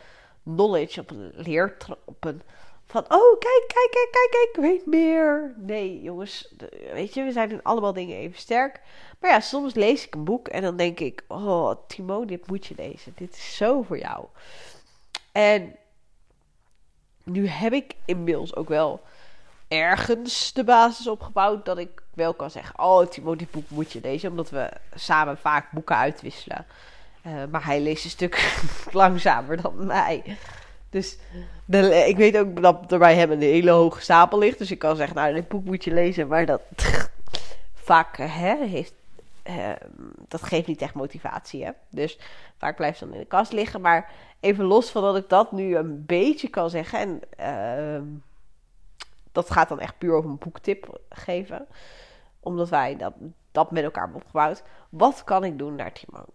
knowledge 0.44 1.00
op 1.00 1.10
een 1.10 1.32
leer... 1.34 1.76
Op 2.04 2.24
een, 2.24 2.42
van, 2.86 3.02
oh, 3.02 3.38
kijk, 3.38 3.64
kijk, 3.66 3.88
kijk, 3.90 4.08
kijk, 4.10 4.30
kijk, 4.30 4.48
ik 4.52 4.56
weet 4.60 4.86
meer. 4.86 5.54
Nee, 5.56 6.02
jongens, 6.02 6.54
weet 6.92 7.14
je, 7.14 7.22
we 7.22 7.32
zijn 7.32 7.50
in 7.50 7.62
allemaal 7.62 7.92
dingen 7.92 8.16
even 8.16 8.38
sterk. 8.38 8.80
Maar 9.20 9.30
ja, 9.30 9.40
soms 9.40 9.74
lees 9.74 10.06
ik 10.06 10.14
een 10.14 10.24
boek 10.24 10.48
en 10.48 10.62
dan 10.62 10.76
denk 10.76 11.00
ik... 11.00 11.24
Oh, 11.28 11.72
Timo, 11.86 12.24
dit 12.24 12.46
moet 12.46 12.66
je 12.66 12.74
lezen. 12.76 13.12
Dit 13.16 13.34
is 13.34 13.56
zo 13.56 13.82
voor 13.82 13.98
jou. 13.98 14.26
En 15.32 15.76
nu 17.26 17.48
heb 17.48 17.72
ik 17.72 17.94
inmiddels 18.04 18.54
ook 18.54 18.68
wel 18.68 19.00
ergens 19.68 20.52
de 20.52 20.64
basis 20.64 21.08
opgebouwd 21.08 21.64
dat 21.64 21.78
ik 21.78 22.02
wel 22.14 22.34
kan 22.34 22.50
zeggen: 22.50 22.78
Oh, 22.78 23.06
Timo, 23.06 23.36
dit 23.36 23.50
boek 23.50 23.70
moet 23.70 23.92
je 23.92 24.00
lezen, 24.02 24.30
omdat 24.30 24.50
we 24.50 24.70
samen 24.94 25.38
vaak 25.38 25.70
boeken 25.70 25.96
uitwisselen. 25.96 26.66
Uh, 27.26 27.32
maar 27.50 27.64
hij 27.64 27.80
leest 27.80 28.04
een 28.04 28.10
stuk 28.10 28.60
langzamer 28.92 29.62
dan 29.62 29.86
mij. 29.86 30.36
Dus 30.90 31.18
de, 31.64 32.04
ik 32.06 32.16
weet 32.16 32.38
ook 32.38 32.62
dat 32.62 32.92
er 32.92 32.98
bij 32.98 33.14
hem 33.14 33.30
een 33.30 33.40
hele 33.40 33.70
hoge 33.70 34.00
stapel 34.00 34.38
ligt. 34.38 34.58
Dus 34.58 34.70
ik 34.70 34.78
kan 34.78 34.96
zeggen: 34.96 35.16
Nou, 35.16 35.34
dit 35.34 35.48
boek 35.48 35.64
moet 35.64 35.84
je 35.84 35.94
lezen. 35.94 36.28
Maar 36.28 36.46
dat 36.46 36.62
vaak 37.74 38.16
hè, 38.16 38.64
heeft. 38.66 38.94
Uh, 39.48 39.72
dat 40.28 40.42
geeft 40.42 40.66
niet 40.66 40.82
echt 40.82 40.94
motivatie. 40.94 41.64
Hè? 41.64 41.70
Dus 41.90 42.18
vaak 42.56 42.76
blijft 42.76 43.00
dan 43.00 43.12
in 43.12 43.18
de 43.18 43.26
kast 43.26 43.52
liggen. 43.52 43.80
Maar 43.80 44.12
even 44.40 44.64
los 44.64 44.90
van 44.90 45.02
dat 45.02 45.16
ik 45.16 45.28
dat 45.28 45.52
nu 45.52 45.76
een 45.76 46.06
beetje 46.06 46.48
kan 46.48 46.70
zeggen. 46.70 47.20
En 47.38 48.00
uh, 48.00 48.02
dat 49.32 49.50
gaat 49.50 49.68
dan 49.68 49.80
echt 49.80 49.98
puur 49.98 50.12
over 50.14 50.30
een 50.30 50.38
boektip 50.38 51.00
geven. 51.08 51.66
Omdat 52.40 52.68
wij 52.68 52.96
dat, 52.96 53.12
dat 53.52 53.70
met 53.70 53.84
elkaar 53.84 54.04
hebben 54.04 54.20
opgebouwd. 54.20 54.62
Wat 54.90 55.24
kan 55.24 55.44
ik 55.44 55.58
doen 55.58 55.74
naar 55.74 55.92
Timon? 55.92 56.26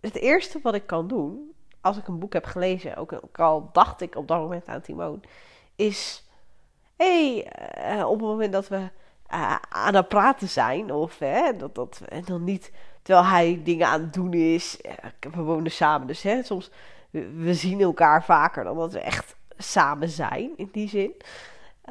Het 0.00 0.16
eerste 0.16 0.58
wat 0.62 0.74
ik 0.74 0.86
kan 0.86 1.08
doen, 1.08 1.52
als 1.80 1.96
ik 1.96 2.08
een 2.08 2.18
boek 2.18 2.32
heb 2.32 2.44
gelezen, 2.44 2.96
ook 2.96 3.38
al 3.38 3.68
dacht 3.72 4.00
ik 4.00 4.16
op 4.16 4.28
dat 4.28 4.38
moment 4.38 4.66
aan 4.66 4.80
Timon, 4.80 5.22
is: 5.76 6.28
hé, 6.96 7.40
hey, 7.40 7.96
uh, 7.96 8.06
op 8.08 8.18
het 8.18 8.28
moment 8.28 8.52
dat 8.52 8.68
we 8.68 8.88
uh, 9.32 9.56
aan 9.68 9.94
het 9.94 10.08
praten 10.08 10.48
zijn, 10.48 10.92
of 10.92 11.18
hè, 11.18 11.56
dat, 11.56 11.74
dat, 11.74 12.00
en 12.08 12.24
dan 12.24 12.44
niet 12.44 12.72
terwijl 13.02 13.26
hij 13.26 13.60
dingen 13.64 13.86
aan 13.86 14.00
het 14.00 14.12
doen 14.12 14.32
is. 14.32 14.80
We 15.20 15.42
wonen 15.42 15.70
samen, 15.70 16.06
dus 16.06 16.22
hè, 16.22 16.42
soms 16.42 16.70
we 17.10 17.54
zien 17.54 17.80
elkaar 17.80 18.24
vaker 18.24 18.64
dan 18.64 18.76
dat 18.76 18.92
we 18.92 19.00
echt 19.00 19.36
samen 19.56 20.08
zijn, 20.08 20.50
in 20.56 20.68
die 20.72 20.88
zin. 20.88 21.14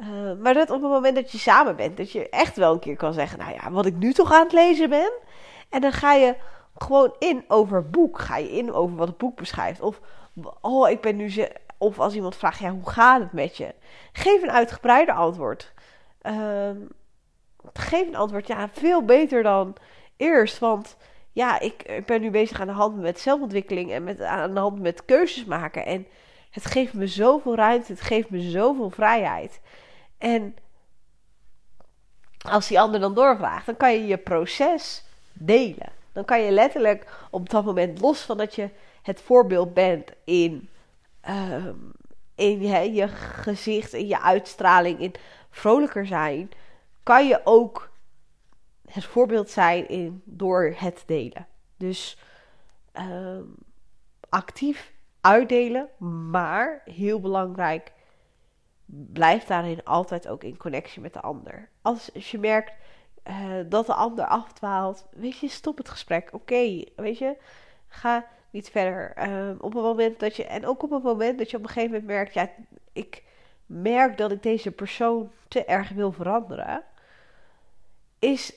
Uh, 0.00 0.32
maar 0.42 0.54
dat 0.54 0.70
op 0.70 0.82
het 0.82 0.90
moment 0.90 1.14
dat 1.14 1.32
je 1.32 1.38
samen 1.38 1.76
bent, 1.76 1.96
dat 1.96 2.12
je 2.12 2.28
echt 2.28 2.56
wel 2.56 2.72
een 2.72 2.78
keer 2.78 2.96
kan 2.96 3.12
zeggen: 3.12 3.38
Nou 3.38 3.52
ja, 3.52 3.70
wat 3.70 3.86
ik 3.86 3.96
nu 3.96 4.12
toch 4.12 4.32
aan 4.32 4.42
het 4.42 4.52
lezen 4.52 4.90
ben. 4.90 5.12
En 5.68 5.80
dan 5.80 5.92
ga 5.92 6.12
je 6.12 6.36
gewoon 6.76 7.14
in 7.18 7.44
over 7.48 7.76
het 7.76 7.90
boek. 7.90 8.18
Ga 8.18 8.36
je 8.36 8.50
in 8.50 8.72
over 8.72 8.96
wat 8.96 9.08
het 9.08 9.16
boek 9.16 9.36
beschrijft. 9.36 9.80
Of, 9.80 10.00
oh, 10.60 10.90
ik 10.90 11.00
ben 11.00 11.16
nu. 11.16 11.32
Of 11.78 11.98
als 11.98 12.14
iemand 12.14 12.36
vraagt: 12.36 12.58
Ja, 12.58 12.70
hoe 12.70 12.90
gaat 12.90 13.20
het 13.20 13.32
met 13.32 13.56
je? 13.56 13.74
Geef 14.12 14.42
een 14.42 14.50
uitgebreider 14.50 15.14
antwoord. 15.14 15.72
Uh, 16.22 16.70
geef 17.72 18.06
een 18.06 18.16
antwoord, 18.16 18.46
ja, 18.46 18.68
veel 18.72 19.04
beter 19.04 19.42
dan 19.42 19.76
eerst. 20.16 20.58
Want 20.58 20.96
ja, 21.32 21.60
ik, 21.60 21.82
ik 21.82 22.06
ben 22.06 22.20
nu 22.20 22.30
bezig 22.30 22.60
aan 22.60 22.66
de 22.66 22.72
hand 22.72 22.96
met 22.96 23.20
zelfontwikkeling 23.20 23.92
en 23.92 24.04
met, 24.04 24.20
aan 24.20 24.54
de 24.54 24.60
hand 24.60 24.80
met 24.80 25.04
keuzes 25.04 25.44
maken. 25.44 25.86
En 25.86 26.06
het 26.50 26.66
geeft 26.66 26.94
me 26.94 27.06
zoveel 27.06 27.54
ruimte, 27.54 27.92
het 27.92 28.00
geeft 28.00 28.30
me 28.30 28.40
zoveel 28.50 28.90
vrijheid. 28.90 29.60
En 30.18 30.56
als 32.38 32.68
die 32.68 32.80
ander 32.80 33.00
dan 33.00 33.14
doorvraagt, 33.14 33.66
dan 33.66 33.76
kan 33.76 33.92
je 33.92 34.06
je 34.06 34.18
proces 34.18 35.04
delen. 35.32 35.92
Dan 36.12 36.24
kan 36.24 36.40
je 36.40 36.50
letterlijk 36.50 37.26
op 37.30 37.50
dat 37.50 37.64
moment, 37.64 38.00
los 38.00 38.20
van 38.20 38.36
dat 38.36 38.54
je 38.54 38.68
het 39.02 39.20
voorbeeld 39.20 39.74
bent 39.74 40.10
in, 40.24 40.68
in 42.34 42.60
je, 42.60 42.92
je 42.92 43.08
gezicht, 43.08 43.92
in 43.92 44.06
je 44.06 44.20
uitstraling, 44.20 45.00
in 45.00 45.14
vrolijker 45.50 46.06
zijn, 46.06 46.50
kan 47.10 47.26
je 47.26 47.40
ook 47.44 47.90
het 48.86 49.04
voorbeeld 49.04 49.50
zijn 49.50 49.88
in, 49.88 50.22
door 50.24 50.74
het 50.76 51.02
delen. 51.06 51.46
Dus 51.76 52.18
ehm, 52.92 53.44
actief 54.28 54.92
uitdelen, 55.20 55.88
maar 56.30 56.82
heel 56.84 57.20
belangrijk, 57.20 57.92
blijf 58.86 59.44
daarin 59.44 59.84
altijd 59.84 60.28
ook 60.28 60.44
in 60.44 60.56
connectie 60.56 61.02
met 61.02 61.12
de 61.12 61.20
ander. 61.20 61.68
Als, 61.82 62.10
je 62.14 62.38
merkt 62.38 62.72
uh, 63.28 63.34
dat 63.68 63.86
de 63.86 63.94
ander 63.94 64.24
afdwaalt, 64.24 65.06
weet 65.10 65.38
je, 65.38 65.48
stop 65.48 65.76
het 65.76 65.88
gesprek. 65.88 66.28
Oké, 66.32 66.84
weet 66.96 67.18
je, 67.18 67.36
ga 67.86 68.26
niet 68.50 68.70
verder. 68.70 69.28
Uh, 69.28 69.50
op 69.58 69.74
een 69.74 69.82
moment 69.82 70.20
dat 70.20 70.36
je, 70.36 70.44
en 70.44 70.66
ook 70.66 70.82
op 70.82 70.90
een 70.90 71.02
moment 71.02 71.38
dat 71.38 71.50
je 71.50 71.56
op 71.56 71.62
een 71.62 71.68
gegeven 71.68 71.90
moment 71.90 72.08
merkt, 72.08 72.34
ja, 72.34 72.50
ik 72.92 73.22
merk 73.66 74.16
dat 74.16 74.30
ik 74.30 74.42
deze 74.42 74.70
persoon 74.70 75.30
te 75.48 75.64
erg 75.64 75.88
wil 75.88 76.12
veranderen, 76.12 76.84
is, 78.20 78.54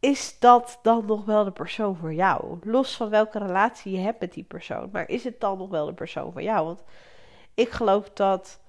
is 0.00 0.38
dat 0.38 0.78
dan 0.82 1.06
nog 1.06 1.24
wel 1.24 1.44
de 1.44 1.50
persoon 1.50 1.96
voor 1.96 2.14
jou? 2.14 2.58
Los 2.62 2.96
van 2.96 3.08
welke 3.08 3.38
relatie 3.38 3.92
je 3.92 3.98
hebt 3.98 4.20
met 4.20 4.32
die 4.32 4.44
persoon, 4.44 4.88
maar 4.92 5.08
is 5.08 5.24
het 5.24 5.40
dan 5.40 5.58
nog 5.58 5.68
wel 5.68 5.86
de 5.86 5.94
persoon 5.94 6.32
voor 6.32 6.42
jou? 6.42 6.66
Want 6.66 6.82
ik 7.54 7.70
geloof 7.70 8.10
dat 8.10 8.60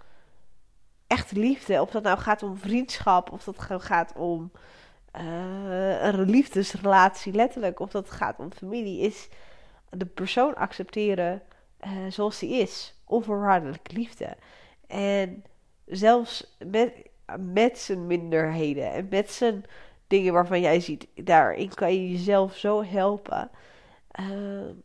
echte 1.08 1.40
liefde, 1.40 1.82
of 1.82 1.90
dat 1.90 2.04
nou 2.04 2.18
gaat 2.18 2.44
om 2.44 2.58
vriendschap, 2.58 3.32
of 3.32 3.44
dat 3.44 3.60
gaat 3.82 4.14
om 4.16 4.52
uh, 5.16 6.04
een 6.04 6.30
liefdesrelatie 6.30 7.34
letterlijk, 7.34 7.80
of 7.80 7.92
dat 7.92 8.12
gaat 8.12 8.40
om 8.40 8.52
familie, 8.52 9.00
is 9.00 9.30
de 9.90 10.06
persoon 10.06 10.56
accepteren 10.56 11.42
uh, 11.86 11.92
zoals 12.10 12.40
die 12.40 12.62
is. 12.62 12.94
Onvoorwaardelijke 13.06 13.94
liefde. 13.94 14.38
En 14.88 15.44
zelfs 15.86 16.58
met, 16.66 17.09
met 17.38 17.80
zijn 17.80 18.08
minderheden 18.08 18.92
en 18.92 19.08
met 19.10 19.32
zijn 19.32 19.66
dingen 20.08 20.34
waarvan 20.34 20.62
jij 20.62 20.80
ziet, 20.80 21.08
daarin 21.16 21.74
kan 21.74 21.94
je 21.94 22.12
jezelf 22.12 22.56
zo 22.56 22.84
helpen. 22.84 23.50
Uh, 24.20 24.28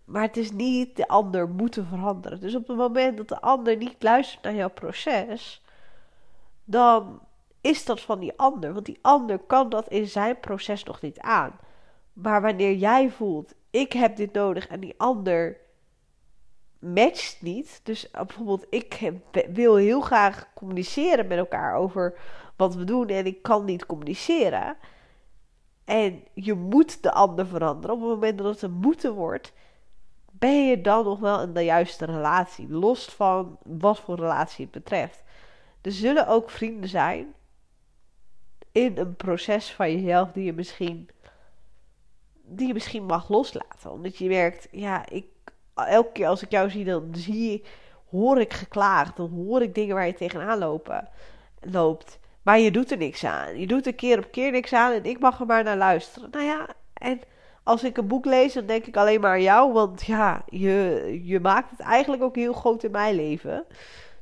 maar 0.05 0.23
het 0.23 0.37
is 0.37 0.51
niet 0.51 0.97
de 0.97 1.09
ander 1.09 1.49
moeten 1.49 1.87
veranderen. 1.87 2.41
Dus 2.41 2.55
op 2.55 2.69
het 2.69 2.77
moment 2.77 3.17
dat 3.17 3.29
de 3.29 3.41
ander 3.41 3.77
niet 3.77 4.03
luistert 4.03 4.43
naar 4.43 4.55
jouw 4.55 4.71
proces, 4.71 5.63
dan 6.65 7.21
is 7.61 7.85
dat 7.85 8.01
van 8.01 8.21
die 8.21 8.33
ander. 8.37 8.73
Want 8.73 8.87
die 8.87 8.99
ander 9.01 9.39
kan 9.39 9.69
dat 9.69 9.89
in 9.89 10.07
zijn 10.07 10.41
proces 10.41 10.85
nog 10.85 11.01
niet 11.01 11.21
aan. 11.21 11.59
Maar 12.13 12.43
wanneer 12.43 12.75
jij 12.75 13.11
voelt, 13.11 13.55
ik 13.71 13.93
heb 13.93 14.17
dit 14.17 14.33
nodig 14.33 14.67
en 14.67 14.81
die 14.81 14.95
ander 14.97 15.57
matcht 16.85 17.37
niet. 17.41 17.81
Dus 17.83 18.11
eh, 18.11 18.23
bijvoorbeeld, 18.23 18.67
ik 18.71 19.13
wil 19.53 19.77
heel 19.77 20.01
graag 20.01 20.49
communiceren 20.55 21.27
met 21.27 21.39
elkaar 21.39 21.75
over 21.75 22.19
wat 22.57 22.75
we 22.75 22.85
doen 22.85 23.09
en 23.09 23.27
ik 23.27 23.43
kan 23.43 23.65
niet 23.65 23.87
communiceren. 23.87 24.77
En 25.85 26.23
je 26.35 26.55
moet 26.55 27.03
de 27.03 27.13
ander 27.13 27.47
veranderen. 27.47 27.97
Op 27.97 28.01
het 28.03 28.11
moment 28.11 28.39
dat 28.39 28.47
het 28.47 28.63
een 28.63 28.73
moeten 28.73 29.15
wordt, 29.15 29.53
ben 30.31 30.67
je 30.67 30.81
dan 30.81 31.05
nog 31.05 31.19
wel 31.19 31.43
in 31.43 31.53
de 31.53 31.65
juiste 31.65 32.05
relatie. 32.05 32.69
Los 32.69 33.05
van 33.05 33.59
wat 33.63 34.01
voor 34.01 34.17
relatie 34.17 34.65
het 34.65 34.75
betreft. 34.75 35.23
Er 35.81 35.93
zullen 35.93 36.29
ook 36.29 36.51
vrienden 36.51 36.89
zijn 36.89 37.35
in 38.73 38.99
een 38.99 39.17
proces 39.17 39.73
van 39.73 39.93
jezelf 39.93 40.33
die 40.33 40.45
je 40.45 40.53
misschien, 40.53 41.09
die 42.43 42.67
je 42.67 42.73
misschien 42.73 43.05
mag 43.05 43.29
loslaten. 43.29 43.91
Omdat 43.91 44.17
je 44.17 44.29
merkt, 44.29 44.69
ja, 44.71 45.09
ik, 45.09 45.27
elke 45.75 46.13
keer 46.13 46.27
als 46.27 46.43
ik 46.43 46.51
jou 46.51 46.71
zie, 46.71 46.85
dan 46.85 47.09
zie 47.13 47.65
hoor 48.11 48.41
ik 48.41 48.53
geklaagd. 48.53 49.17
Dan 49.17 49.31
hoor 49.31 49.63
ik 49.63 49.75
dingen 49.75 49.95
waar 49.95 50.07
je 50.07 50.15
tegenaan 50.15 50.59
lopen, 50.59 51.09
loopt. 51.61 52.19
Maar 52.43 52.59
je 52.59 52.71
doet 52.71 52.91
er 52.91 52.97
niks 52.97 53.25
aan. 53.25 53.59
Je 53.59 53.67
doet 53.67 53.87
er 53.87 53.95
keer 53.95 54.19
op 54.19 54.31
keer 54.31 54.51
niks 54.51 54.73
aan 54.73 54.93
en 54.93 55.05
ik 55.05 55.19
mag 55.19 55.41
er 55.41 55.47
maar 55.47 55.65
naar 55.65 55.77
luisteren. 55.77 56.29
Nou 56.31 56.45
ja, 56.45 56.67
en 56.95 57.21
als 57.63 57.85
ik 57.85 57.97
een 57.97 58.07
boek 58.07 58.25
lees, 58.25 58.53
dan 58.53 58.67
denk 58.67 58.87
ik 58.87 58.97
alleen 58.97 59.21
maar 59.21 59.31
aan 59.31 59.43
jou. 59.43 59.73
Want 59.73 60.05
ja, 60.05 60.43
je, 60.49 61.21
je 61.25 61.41
maakt 61.41 61.71
het 61.71 61.81
eigenlijk 61.81 62.23
ook 62.23 62.37
heel 62.37 62.53
groot 62.53 62.83
in 62.83 62.91
mijn 62.91 63.15
leven. 63.15 63.65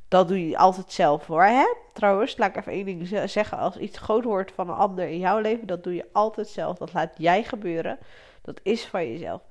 Dat 0.07 0.27
doe 0.27 0.49
je 0.49 0.57
altijd 0.57 0.91
zelf 0.91 1.25
hoor. 1.25 1.43
Hè? 1.43 1.65
Trouwens, 1.93 2.37
laat 2.37 2.49
ik 2.49 2.55
even 2.55 2.71
één 2.71 2.85
ding 2.85 3.29
zeggen. 3.29 3.57
Als 3.57 3.77
iets 3.77 3.97
groot 3.97 4.23
wordt 4.23 4.51
van 4.51 4.69
een 4.69 4.75
ander 4.75 5.07
in 5.07 5.19
jouw 5.19 5.39
leven, 5.39 5.67
dat 5.67 5.83
doe 5.83 5.95
je 5.95 6.05
altijd 6.11 6.47
zelf. 6.47 6.77
Dat 6.77 6.93
laat 6.93 7.13
jij 7.17 7.43
gebeuren. 7.43 7.97
Dat 8.41 8.59
is 8.63 8.85
van 8.85 9.11
jezelf. 9.11 9.41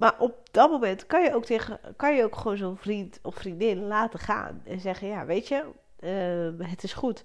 Maar 0.00 0.14
op 0.18 0.48
dat 0.50 0.70
moment 0.70 1.06
kan 1.06 1.22
je 1.22 1.34
ook, 1.34 1.44
tegen, 1.44 1.80
kan 1.96 2.16
je 2.16 2.24
ook 2.24 2.36
gewoon 2.36 2.56
zo'n 2.56 2.76
vriend 2.76 3.18
of 3.22 3.34
vriendin 3.34 3.86
laten 3.86 4.18
gaan. 4.18 4.62
En 4.64 4.80
zeggen, 4.80 5.08
ja, 5.08 5.26
weet 5.26 5.48
je, 5.48 5.64
uh, 6.00 6.68
het 6.70 6.82
is 6.82 6.92
goed. 6.92 7.24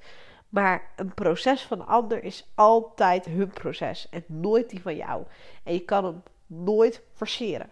Maar 0.49 0.91
een 0.95 1.13
proces 1.13 1.61
van 1.61 1.79
een 1.79 1.85
ander 1.85 2.23
is 2.23 2.51
altijd 2.55 3.25
hun 3.25 3.49
proces. 3.49 4.09
En 4.09 4.23
nooit 4.27 4.69
die 4.69 4.81
van 4.81 4.95
jou. 4.95 5.23
En 5.63 5.73
je 5.73 5.79
kan 5.79 6.05
hem 6.05 6.23
nooit 6.47 7.01
forceren. 7.13 7.69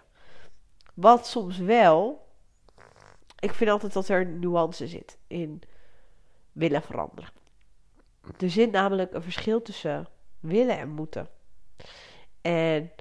Wat 0.94 1.28
soms 1.28 1.58
wel 1.58 2.24
ik 3.40 3.54
vind 3.54 3.70
altijd 3.70 3.94
dat 3.94 4.08
er 4.08 4.26
nuance 4.26 4.88
zit 4.88 5.18
in 5.28 5.62
willen 6.52 6.82
veranderen. 6.82 7.30
Er 8.40 8.50
zit 8.50 8.72
namelijk 8.72 9.14
een 9.14 9.24
verschil 9.24 9.62
tussen 9.62 10.08
willen 10.40 10.78
en 10.78 10.90
moeten. 10.90 11.28
En 12.42 12.92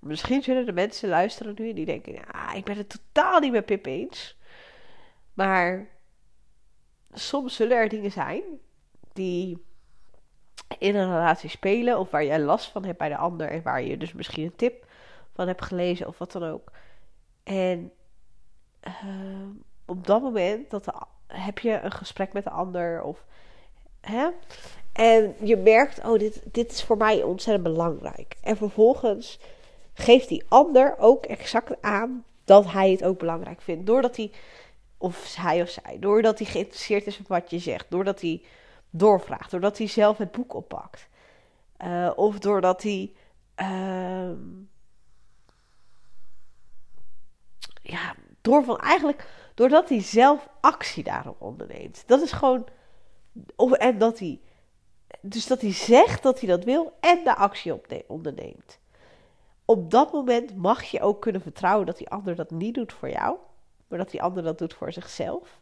misschien 0.00 0.42
zullen 0.42 0.66
de 0.66 0.72
mensen 0.72 1.08
luisteren 1.08 1.54
nu 1.58 1.68
en 1.68 1.74
die 1.74 1.86
denken: 1.86 2.26
ah, 2.26 2.56
ik 2.56 2.64
ben 2.64 2.76
het 2.76 2.88
totaal 2.88 3.40
niet 3.40 3.52
met 3.52 3.66
Pip 3.66 3.86
eens. 3.86 4.38
Maar 5.34 5.88
soms 7.12 7.54
zullen 7.54 7.76
er 7.76 7.88
dingen 7.88 8.12
zijn 8.12 8.42
die 9.12 9.64
in 10.78 10.96
een 10.96 11.10
relatie 11.10 11.50
spelen 11.50 11.98
of 11.98 12.10
waar 12.10 12.24
jij 12.24 12.40
last 12.40 12.70
van 12.70 12.84
hebt 12.84 12.98
bij 12.98 13.08
de 13.08 13.16
ander 13.16 13.50
en 13.50 13.62
waar 13.62 13.82
je 13.82 13.96
dus 13.96 14.12
misschien 14.12 14.44
een 14.44 14.56
tip 14.56 14.86
van 15.34 15.46
hebt 15.46 15.62
gelezen 15.62 16.06
of 16.06 16.18
wat 16.18 16.32
dan 16.32 16.44
ook. 16.44 16.72
En 17.42 17.92
uh, 18.86 19.48
op 19.86 20.06
dat 20.06 20.22
moment 20.22 20.70
dat 20.70 21.06
heb 21.26 21.58
je 21.58 21.80
een 21.80 21.92
gesprek 21.92 22.32
met 22.32 22.44
de 22.44 22.50
ander 22.50 23.02
of 23.02 23.24
hè? 24.00 24.28
En 24.92 25.34
je 25.42 25.56
merkt, 25.56 26.04
oh, 26.04 26.18
dit, 26.18 26.42
dit 26.52 26.72
is 26.72 26.82
voor 26.82 26.96
mij 26.96 27.22
ontzettend 27.22 27.64
belangrijk. 27.64 28.36
En 28.42 28.56
vervolgens 28.56 29.40
geeft 30.00 30.28
die 30.28 30.44
ander 30.48 30.98
ook 30.98 31.24
exact 31.24 31.82
aan 31.82 32.24
dat 32.44 32.72
hij 32.72 32.90
het 32.90 33.04
ook 33.04 33.18
belangrijk 33.18 33.60
vindt. 33.60 33.86
Doordat 33.86 34.16
hij, 34.16 34.30
of 34.98 35.34
hij 35.34 35.62
of 35.62 35.68
zij, 35.68 35.96
doordat 36.00 36.38
hij 36.38 36.46
geïnteresseerd 36.46 37.06
is 37.06 37.18
in 37.18 37.24
wat 37.28 37.50
je 37.50 37.58
zegt. 37.58 37.86
Doordat 37.88 38.20
hij 38.20 38.42
doorvraagt. 38.90 39.50
Doordat 39.50 39.78
hij 39.78 39.86
zelf 39.86 40.18
het 40.18 40.32
boek 40.32 40.54
oppakt. 40.54 41.08
Uh, 41.84 42.10
of 42.16 42.38
doordat 42.38 42.82
hij. 42.82 43.12
Uh, 43.56 44.30
ja, 47.82 48.14
door 48.40 48.64
van 48.64 48.78
eigenlijk 48.78 49.28
doordat 49.54 49.88
hij 49.88 50.02
zelf 50.02 50.48
actie 50.60 51.04
daarop 51.04 51.40
onderneemt. 51.40 52.02
Dat 52.06 52.22
is 52.22 52.32
gewoon. 52.32 52.66
Of, 53.56 53.72
en 53.72 53.98
dat 53.98 54.18
hij. 54.18 54.40
Dus 55.20 55.46
dat 55.46 55.60
hij 55.60 55.72
zegt 55.72 56.22
dat 56.22 56.40
hij 56.40 56.48
dat 56.48 56.64
wil 56.64 56.96
en 57.00 57.24
de 57.24 57.36
actie 57.36 57.72
op 57.72 58.02
onderneemt. 58.06 58.78
Op 59.70 59.90
dat 59.90 60.12
moment 60.12 60.56
mag 60.56 60.82
je 60.82 61.00
ook 61.00 61.20
kunnen 61.20 61.40
vertrouwen 61.40 61.86
dat 61.86 61.98
die 61.98 62.08
ander 62.08 62.34
dat 62.34 62.50
niet 62.50 62.74
doet 62.74 62.92
voor 62.92 63.10
jou, 63.10 63.36
maar 63.88 63.98
dat 63.98 64.10
die 64.10 64.22
ander 64.22 64.42
dat 64.42 64.58
doet 64.58 64.74
voor 64.74 64.92
zichzelf. 64.92 65.60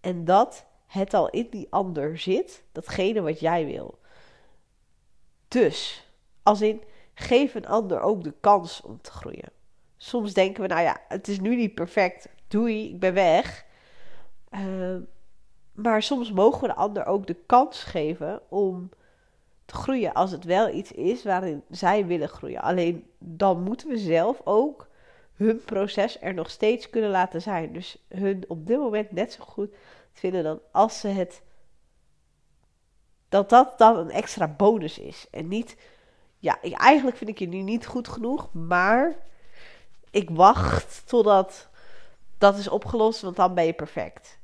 En 0.00 0.24
dat 0.24 0.64
het 0.86 1.14
al 1.14 1.28
in 1.30 1.46
die 1.50 1.66
ander 1.70 2.18
zit, 2.18 2.64
datgene 2.72 3.20
wat 3.20 3.40
jij 3.40 3.66
wil. 3.66 3.98
Dus, 5.48 6.06
als 6.42 6.60
in, 6.60 6.82
geef 7.14 7.54
een 7.54 7.66
ander 7.66 8.00
ook 8.00 8.24
de 8.24 8.34
kans 8.40 8.80
om 8.80 9.00
te 9.00 9.10
groeien. 9.10 9.52
Soms 9.96 10.34
denken 10.34 10.62
we, 10.62 10.68
nou 10.68 10.82
ja, 10.82 11.00
het 11.08 11.28
is 11.28 11.40
nu 11.40 11.56
niet 11.56 11.74
perfect, 11.74 12.28
doei, 12.48 12.88
ik 12.88 13.00
ben 13.00 13.14
weg. 13.14 13.64
Uh, 14.50 14.96
maar 15.72 16.02
soms 16.02 16.32
mogen 16.32 16.60
we 16.60 16.66
de 16.66 16.74
ander 16.74 17.06
ook 17.06 17.26
de 17.26 17.36
kans 17.46 17.84
geven 17.84 18.40
om 18.48 18.90
te 19.68 19.74
groeien 19.74 20.12
als 20.12 20.30
het 20.30 20.44
wel 20.44 20.68
iets 20.68 20.92
is 20.92 21.24
waarin 21.24 21.62
zij 21.70 22.06
willen 22.06 22.28
groeien. 22.28 22.60
Alleen 22.60 23.10
dan 23.18 23.62
moeten 23.62 23.88
we 23.88 23.98
zelf 23.98 24.40
ook 24.44 24.88
hun 25.34 25.64
proces 25.64 26.20
er 26.20 26.34
nog 26.34 26.50
steeds 26.50 26.90
kunnen 26.90 27.10
laten 27.10 27.42
zijn. 27.42 27.72
Dus 27.72 28.04
hun 28.08 28.44
op 28.48 28.66
dit 28.66 28.78
moment 28.78 29.12
net 29.12 29.32
zo 29.32 29.44
goed 29.44 29.74
vinden 30.12 30.42
dan 30.42 30.60
als 30.72 31.00
ze 31.00 31.08
het. 31.08 31.42
Dat 33.28 33.50
dat 33.50 33.78
dan 33.78 33.96
een 33.96 34.10
extra 34.10 34.48
bonus 34.48 34.98
is. 34.98 35.26
En 35.30 35.48
niet. 35.48 35.76
Ja, 36.38 36.60
eigenlijk 36.62 37.16
vind 37.16 37.30
ik 37.30 37.38
je 37.38 37.48
nu 37.48 37.62
niet 37.62 37.86
goed 37.86 38.08
genoeg, 38.08 38.52
maar 38.52 39.16
ik 40.10 40.30
wacht 40.30 41.08
totdat 41.08 41.68
dat 42.38 42.58
is 42.58 42.68
opgelost, 42.68 43.20
want 43.20 43.36
dan 43.36 43.54
ben 43.54 43.64
je 43.64 43.72
perfect. 43.72 44.38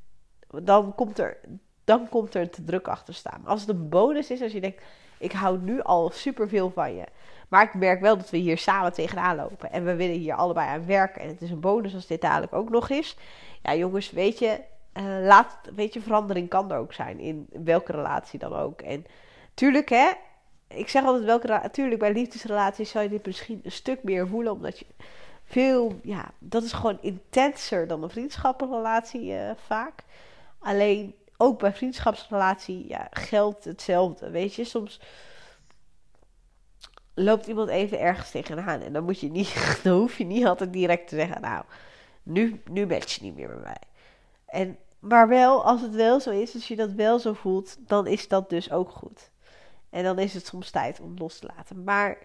Dan 0.63 0.95
komt 0.95 1.19
er, 1.19 1.41
dan 1.85 2.09
komt 2.09 2.35
er 2.35 2.51
te 2.51 2.65
druk 2.65 2.89
achter 2.89 3.15
staan. 3.15 3.47
Als 3.47 3.61
het 3.61 3.71
een 3.71 3.89
bonus 3.89 4.31
is, 4.31 4.43
als 4.43 4.53
je 4.53 4.61
denkt, 4.61 4.83
ik 5.19 5.33
hou 5.33 5.59
nu 5.59 5.83
al 5.83 6.11
superveel 6.11 6.71
van 6.71 6.95
je. 6.95 7.05
Maar 7.49 7.63
ik 7.63 7.75
merk 7.75 8.01
wel 8.01 8.17
dat 8.17 8.31
we 8.31 8.37
hier 8.37 8.59
samen 8.59 8.93
tegenaan 8.93 9.37
lopen. 9.37 9.73
En 9.73 9.85
we 9.85 9.95
willen 9.95 10.17
hier 10.17 10.35
allebei 10.35 10.69
aan 10.69 10.87
werken. 10.87 11.23
En 11.23 11.29
het 11.29 11.43
is 11.43 11.51
een 11.51 11.61
bonus 11.61 11.95
als 11.95 12.07
dit 12.07 12.21
dadelijk 12.21 12.53
ook 12.53 12.71
nog 12.71 12.91
is. 12.91 13.17
Ja, 13.63 13.75
jongens, 13.75 14.11
weet 14.11 14.39
je, 14.39 14.61
eh, 14.93 15.05
laat, 15.23 15.59
weet 15.75 15.95
je, 15.95 16.01
verandering 16.01 16.49
kan 16.49 16.73
er 16.73 16.79
ook 16.79 16.93
zijn. 16.93 17.19
In 17.19 17.47
welke 17.65 17.93
relatie 17.93 18.39
dan 18.39 18.55
ook. 18.55 18.81
En 18.81 19.07
tuurlijk, 19.55 19.89
hè. 19.89 20.11
Ik 20.69 20.89
zeg 20.89 21.05
altijd 21.05 21.25
welke 21.25 21.69
Tuurlijk, 21.73 22.01
bij 22.01 22.13
liefdesrelaties 22.13 22.91
zou 22.91 23.05
je 23.05 23.11
dit 23.11 23.27
misschien 23.27 23.61
een 23.65 23.73
stuk 23.73 24.03
meer 24.03 24.29
voelen. 24.29 24.53
Omdat 24.53 24.79
je 24.79 24.87
veel, 25.45 25.99
ja, 26.03 26.31
dat 26.39 26.63
is 26.63 26.73
gewoon 26.73 26.99
intenser 27.01 27.87
dan 27.87 28.03
een 28.03 28.11
vriendschapsrelatie 28.11 29.33
uh, 29.33 29.51
vaak. 29.67 30.03
Alleen 30.59 31.15
ook 31.37 31.59
bij 31.59 31.73
vriendschapsrelatie 31.73 32.89
ja, 32.89 33.07
geldt 33.11 33.65
hetzelfde. 33.65 34.31
Weet 34.31 34.55
je, 34.55 34.65
soms 34.65 35.01
loopt 37.15 37.47
iemand 37.47 37.69
even 37.69 38.01
ergens 38.01 38.31
tegenaan. 38.31 38.81
En 38.81 38.93
dan, 38.93 39.05
moet 39.05 39.21
je 39.21 39.31
niet, 39.31 39.55
dan 39.85 39.99
hoef 39.99 40.19
je 40.19 40.25
niet 40.25 40.47
altijd 40.47 40.73
direct 40.73 41.09
te 41.09 41.17
zeggen: 41.17 41.41
Nou, 41.41 41.65
nu, 42.23 42.63
nu 42.71 42.87
match 42.87 43.15
je 43.15 43.23
niet 43.23 43.35
meer 43.35 43.49
bij 43.49 43.63
mij. 43.63 43.81
En, 44.47 44.79
maar 44.99 45.29
wel, 45.29 45.65
als 45.65 45.81
het 45.81 45.95
wel 45.95 46.21
zo 46.21 46.31
is, 46.31 46.55
als 46.55 46.69
je 46.69 46.77
dat 46.77 46.93
wel 46.93 47.19
zo 47.19 47.33
voelt, 47.33 47.77
dan 47.89 48.07
is 48.07 48.29
dat 48.29 48.51
dus 48.51 48.71
ook 48.71 48.91
goed. 48.91 49.31
En 49.91 50.05
dan 50.05 50.19
is 50.19 50.35
het 50.35 50.47
soms 50.47 50.71
tijd 50.71 51.01
om 51.01 51.15
los 51.19 51.39
te 51.39 51.51
laten. 51.57 51.85
Maar 51.85 52.19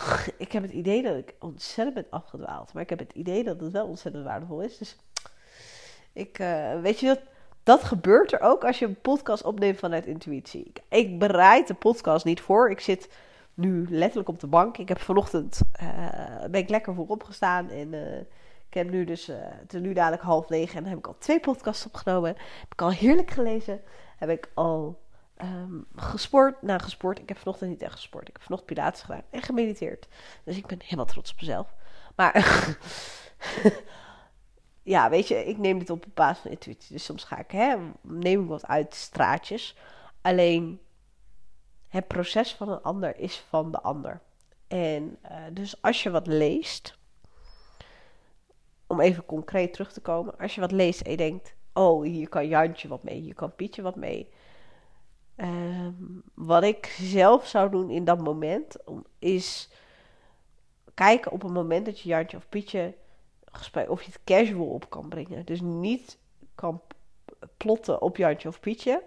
ik 0.38 0.52
heb 0.52 0.62
het 0.62 0.72
idee 0.72 1.02
dat 1.02 1.16
ik 1.16 1.34
ontzettend 1.38 1.94
ben 1.94 2.20
afgedwaald. 2.20 2.72
Maar 2.72 2.82
ik 2.82 2.90
heb 2.90 2.98
het 2.98 3.12
idee 3.12 3.44
dat 3.44 3.60
het 3.60 3.72
wel 3.72 3.86
ontzettend 3.86 4.24
waardevol 4.24 4.60
is. 4.60 4.78
Dus 4.78 4.96
ik, 6.12 6.38
uh, 6.38 6.80
weet 6.80 7.00
je 7.00 7.06
dat, 7.06 7.20
dat 7.62 7.84
gebeurt 7.84 8.32
er 8.32 8.40
ook 8.40 8.64
als 8.64 8.78
je 8.78 8.86
een 8.86 9.00
podcast 9.00 9.44
opneemt 9.44 9.78
vanuit 9.78 10.06
intuïtie. 10.06 10.72
Ik, 10.88 11.18
bereid 11.18 11.66
de 11.66 11.74
podcast 11.74 12.24
niet 12.24 12.40
voor. 12.40 12.70
Ik 12.70 12.80
zit 12.80 13.08
nu 13.54 13.86
letterlijk 13.88 14.28
op 14.28 14.40
de 14.40 14.46
bank. 14.46 14.78
Ik 14.78 14.88
heb 14.88 15.00
vanochtend 15.00 15.60
uh, 15.82 15.88
ben 16.50 16.60
ik 16.60 16.68
lekker 16.68 16.94
voorop 16.94 17.22
gestaan 17.22 17.70
en 17.70 17.92
uh, 17.92 18.18
ik 18.68 18.74
heb 18.76 18.90
nu 18.90 19.04
dus, 19.04 19.28
uh, 19.28 19.36
het 19.40 19.74
is 19.74 19.80
nu 19.80 19.92
dadelijk 19.92 20.22
half 20.22 20.48
negen 20.48 20.78
en 20.78 20.86
heb 20.86 20.98
ik 20.98 21.06
al 21.06 21.16
twee 21.18 21.40
podcasts 21.40 21.86
opgenomen. 21.86 22.28
Heb 22.60 22.72
ik 22.72 22.82
al 22.82 22.90
heerlijk 22.90 23.30
gelezen. 23.30 23.80
Heb 24.16 24.28
ik 24.28 24.50
al 24.54 25.00
um, 25.42 25.86
gesport. 25.96 26.62
Nou, 26.62 26.80
gesport. 26.80 27.18
Ik 27.18 27.28
heb 27.28 27.38
vanochtend 27.38 27.70
niet 27.70 27.82
echt 27.82 27.92
gesport. 27.92 28.28
Ik 28.28 28.32
heb 28.32 28.42
vanochtend 28.42 28.74
pilates 28.74 29.02
gedaan 29.02 29.22
en 29.30 29.42
gemediteerd. 29.42 30.08
Dus 30.44 30.56
ik 30.56 30.66
ben 30.66 30.78
helemaal 30.82 31.04
trots 31.04 31.32
op 31.32 31.40
mezelf. 31.40 31.74
Maar 32.16 32.32
ja, 34.82 35.10
weet 35.10 35.28
je, 35.28 35.44
ik 35.44 35.58
neem 35.58 35.78
dit 35.78 35.90
op 35.90 36.04
basis 36.14 36.42
van 36.42 36.50
intuïtie. 36.50 36.92
Dus 36.92 37.04
soms 37.04 37.24
ga 37.24 37.38
ik, 37.38 37.50
hè, 37.50 37.76
neem 38.00 38.42
ik 38.42 38.48
wat 38.48 38.66
uit 38.66 38.94
straatjes. 38.94 39.76
Alleen 40.20 40.80
het 41.88 42.06
proces 42.06 42.54
van 42.54 42.68
een 42.68 42.82
ander 42.82 43.16
is 43.16 43.38
van 43.38 43.70
de 43.70 43.80
ander. 43.80 44.20
En 44.68 45.18
uh, 45.24 45.36
dus 45.52 45.82
als 45.82 46.02
je 46.02 46.10
wat 46.10 46.26
leest, 46.26 46.98
om 48.86 49.00
even 49.00 49.24
concreet 49.24 49.72
terug 49.72 49.92
te 49.92 50.00
komen, 50.00 50.38
als 50.38 50.54
je 50.54 50.60
wat 50.60 50.72
leest 50.72 51.00
en 51.00 51.10
je 51.10 51.16
denkt, 51.16 51.54
oh, 51.72 52.04
hier 52.04 52.28
kan 52.28 52.48
Jantje 52.48 52.88
wat 52.88 53.02
mee, 53.02 53.20
hier 53.20 53.34
kan 53.34 53.54
Pietje 53.54 53.82
wat 53.82 53.96
mee. 53.96 54.28
Uh, 55.36 55.88
wat 56.34 56.62
ik 56.62 56.86
zelf 57.00 57.46
zou 57.46 57.70
doen 57.70 57.90
in 57.90 58.04
dat 58.04 58.20
moment, 58.20 58.76
is 59.18 59.70
kijken 60.94 61.32
op 61.32 61.42
een 61.42 61.52
moment 61.52 61.84
dat 61.84 62.00
je 62.00 62.08
Jantje 62.08 62.36
of 62.36 62.48
Pietje 62.48 62.94
of 63.88 64.02
je 64.02 64.10
het 64.10 64.20
casual 64.24 64.66
op 64.66 64.90
kan 64.90 65.08
brengen. 65.08 65.44
Dus 65.44 65.60
niet 65.60 66.18
kan 66.54 66.80
plotten 67.56 68.02
op 68.02 68.16
Jantje 68.16 68.48
of 68.48 68.60
Pietje. 68.60 69.02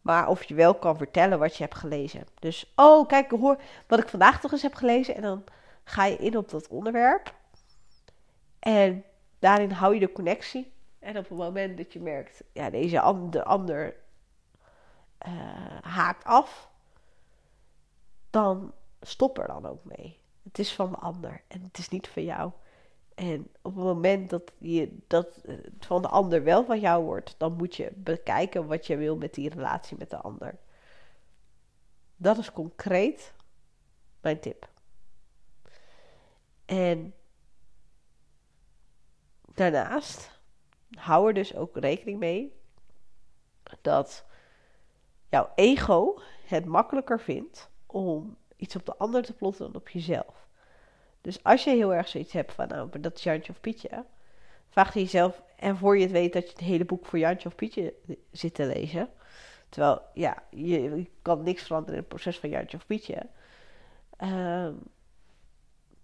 Maar 0.00 0.28
of 0.28 0.44
je 0.44 0.54
wel 0.54 0.74
kan 0.74 0.96
vertellen 0.96 1.38
wat 1.38 1.56
je 1.56 1.62
hebt 1.62 1.74
gelezen. 1.74 2.26
Dus, 2.38 2.72
oh, 2.76 3.08
kijk, 3.08 3.30
hoor 3.30 3.60
wat 3.86 3.98
ik 3.98 4.08
vandaag 4.08 4.40
toch 4.40 4.52
eens 4.52 4.62
heb 4.62 4.74
gelezen. 4.74 5.14
En 5.14 5.22
dan 5.22 5.44
ga 5.84 6.04
je 6.04 6.16
in 6.16 6.36
op 6.36 6.50
dat 6.50 6.68
onderwerp. 6.68 7.34
En 8.58 9.04
daarin 9.38 9.70
hou 9.70 9.94
je 9.94 10.00
de 10.00 10.12
connectie. 10.12 10.72
En 10.98 11.18
op 11.18 11.28
het 11.28 11.38
moment 11.38 11.76
dat 11.76 11.92
je 11.92 12.00
merkt, 12.00 12.42
ja, 12.52 12.70
deze 12.70 13.00
ander, 13.00 13.42
ander 13.42 13.94
uh, 15.26 15.32
haakt 15.80 16.24
af. 16.24 16.70
Dan 18.30 18.72
stop 19.00 19.38
er 19.38 19.46
dan 19.46 19.66
ook 19.66 19.84
mee. 19.84 20.18
Het 20.42 20.58
is 20.58 20.74
van 20.74 20.90
de 20.90 20.96
ander 20.96 21.40
en 21.48 21.62
het 21.62 21.78
is 21.78 21.88
niet 21.88 22.08
van 22.08 22.24
jou. 22.24 22.50
En 23.22 23.48
op 23.62 23.74
het 23.74 23.84
moment 23.84 24.30
dat, 24.30 24.52
je, 24.58 24.98
dat 25.06 25.38
het 25.46 25.86
van 25.86 26.02
de 26.02 26.08
ander 26.08 26.42
wel 26.42 26.64
van 26.64 26.80
jou 26.80 27.04
wordt, 27.04 27.34
dan 27.38 27.52
moet 27.56 27.76
je 27.76 27.90
bekijken 27.94 28.66
wat 28.66 28.86
je 28.86 28.96
wil 28.96 29.16
met 29.16 29.34
die 29.34 29.48
relatie 29.48 29.96
met 29.98 30.10
de 30.10 30.16
ander. 30.16 30.58
Dat 32.16 32.38
is 32.38 32.52
concreet 32.52 33.34
mijn 34.20 34.40
tip. 34.40 34.68
En 36.64 37.14
daarnaast 39.54 40.40
hou 40.90 41.28
er 41.28 41.34
dus 41.34 41.54
ook 41.54 41.76
rekening 41.76 42.18
mee 42.18 42.56
dat 43.80 44.24
jouw 45.28 45.52
ego 45.54 46.20
het 46.46 46.64
makkelijker 46.64 47.20
vindt 47.20 47.70
om 47.86 48.36
iets 48.56 48.76
op 48.76 48.86
de 48.86 48.96
ander 48.96 49.22
te 49.22 49.32
plotten 49.32 49.66
dan 49.66 49.80
op 49.80 49.88
jezelf. 49.88 50.41
Dus 51.22 51.42
als 51.44 51.64
je 51.64 51.70
heel 51.70 51.94
erg 51.94 52.08
zoiets 52.08 52.32
hebt 52.32 52.52
van, 52.52 52.68
nou, 52.68 53.00
dat 53.00 53.16
is 53.16 53.22
Jantje 53.22 53.52
of 53.52 53.60
Pietje, 53.60 54.04
vraag 54.68 54.94
je 54.94 55.00
jezelf, 55.00 55.42
en 55.56 55.76
voor 55.76 55.96
je 55.96 56.02
het 56.02 56.12
weet 56.12 56.32
dat 56.32 56.42
je 56.42 56.50
het 56.50 56.60
hele 56.60 56.84
boek 56.84 57.06
voor 57.06 57.18
Jantje 57.18 57.48
of 57.48 57.54
Pietje 57.54 57.94
zit 58.30 58.54
te 58.54 58.66
lezen, 58.66 59.08
terwijl, 59.68 60.02
ja, 60.14 60.42
je, 60.50 61.06
kan 61.22 61.42
niks 61.42 61.62
veranderen 61.62 61.94
in 61.94 62.00
het 62.00 62.08
proces 62.08 62.38
van 62.38 62.48
Jantje 62.48 62.76
of 62.76 62.86
Pietje, 62.86 63.26
um, 64.22 64.78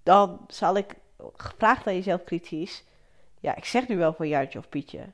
dan 0.03 0.45
zal 0.49 0.77
ik, 0.77 0.95
gevraagd 1.37 1.87
aan 1.87 1.95
jezelf 1.95 2.25
kritisch, 2.25 2.85
ja, 3.41 3.57
ik 3.57 3.65
zeg 3.65 3.89
nu 3.89 3.97
wel 3.97 4.13
voor 4.13 4.27
Jantje 4.27 4.59
of 4.59 4.69
Pietje, 4.69 5.13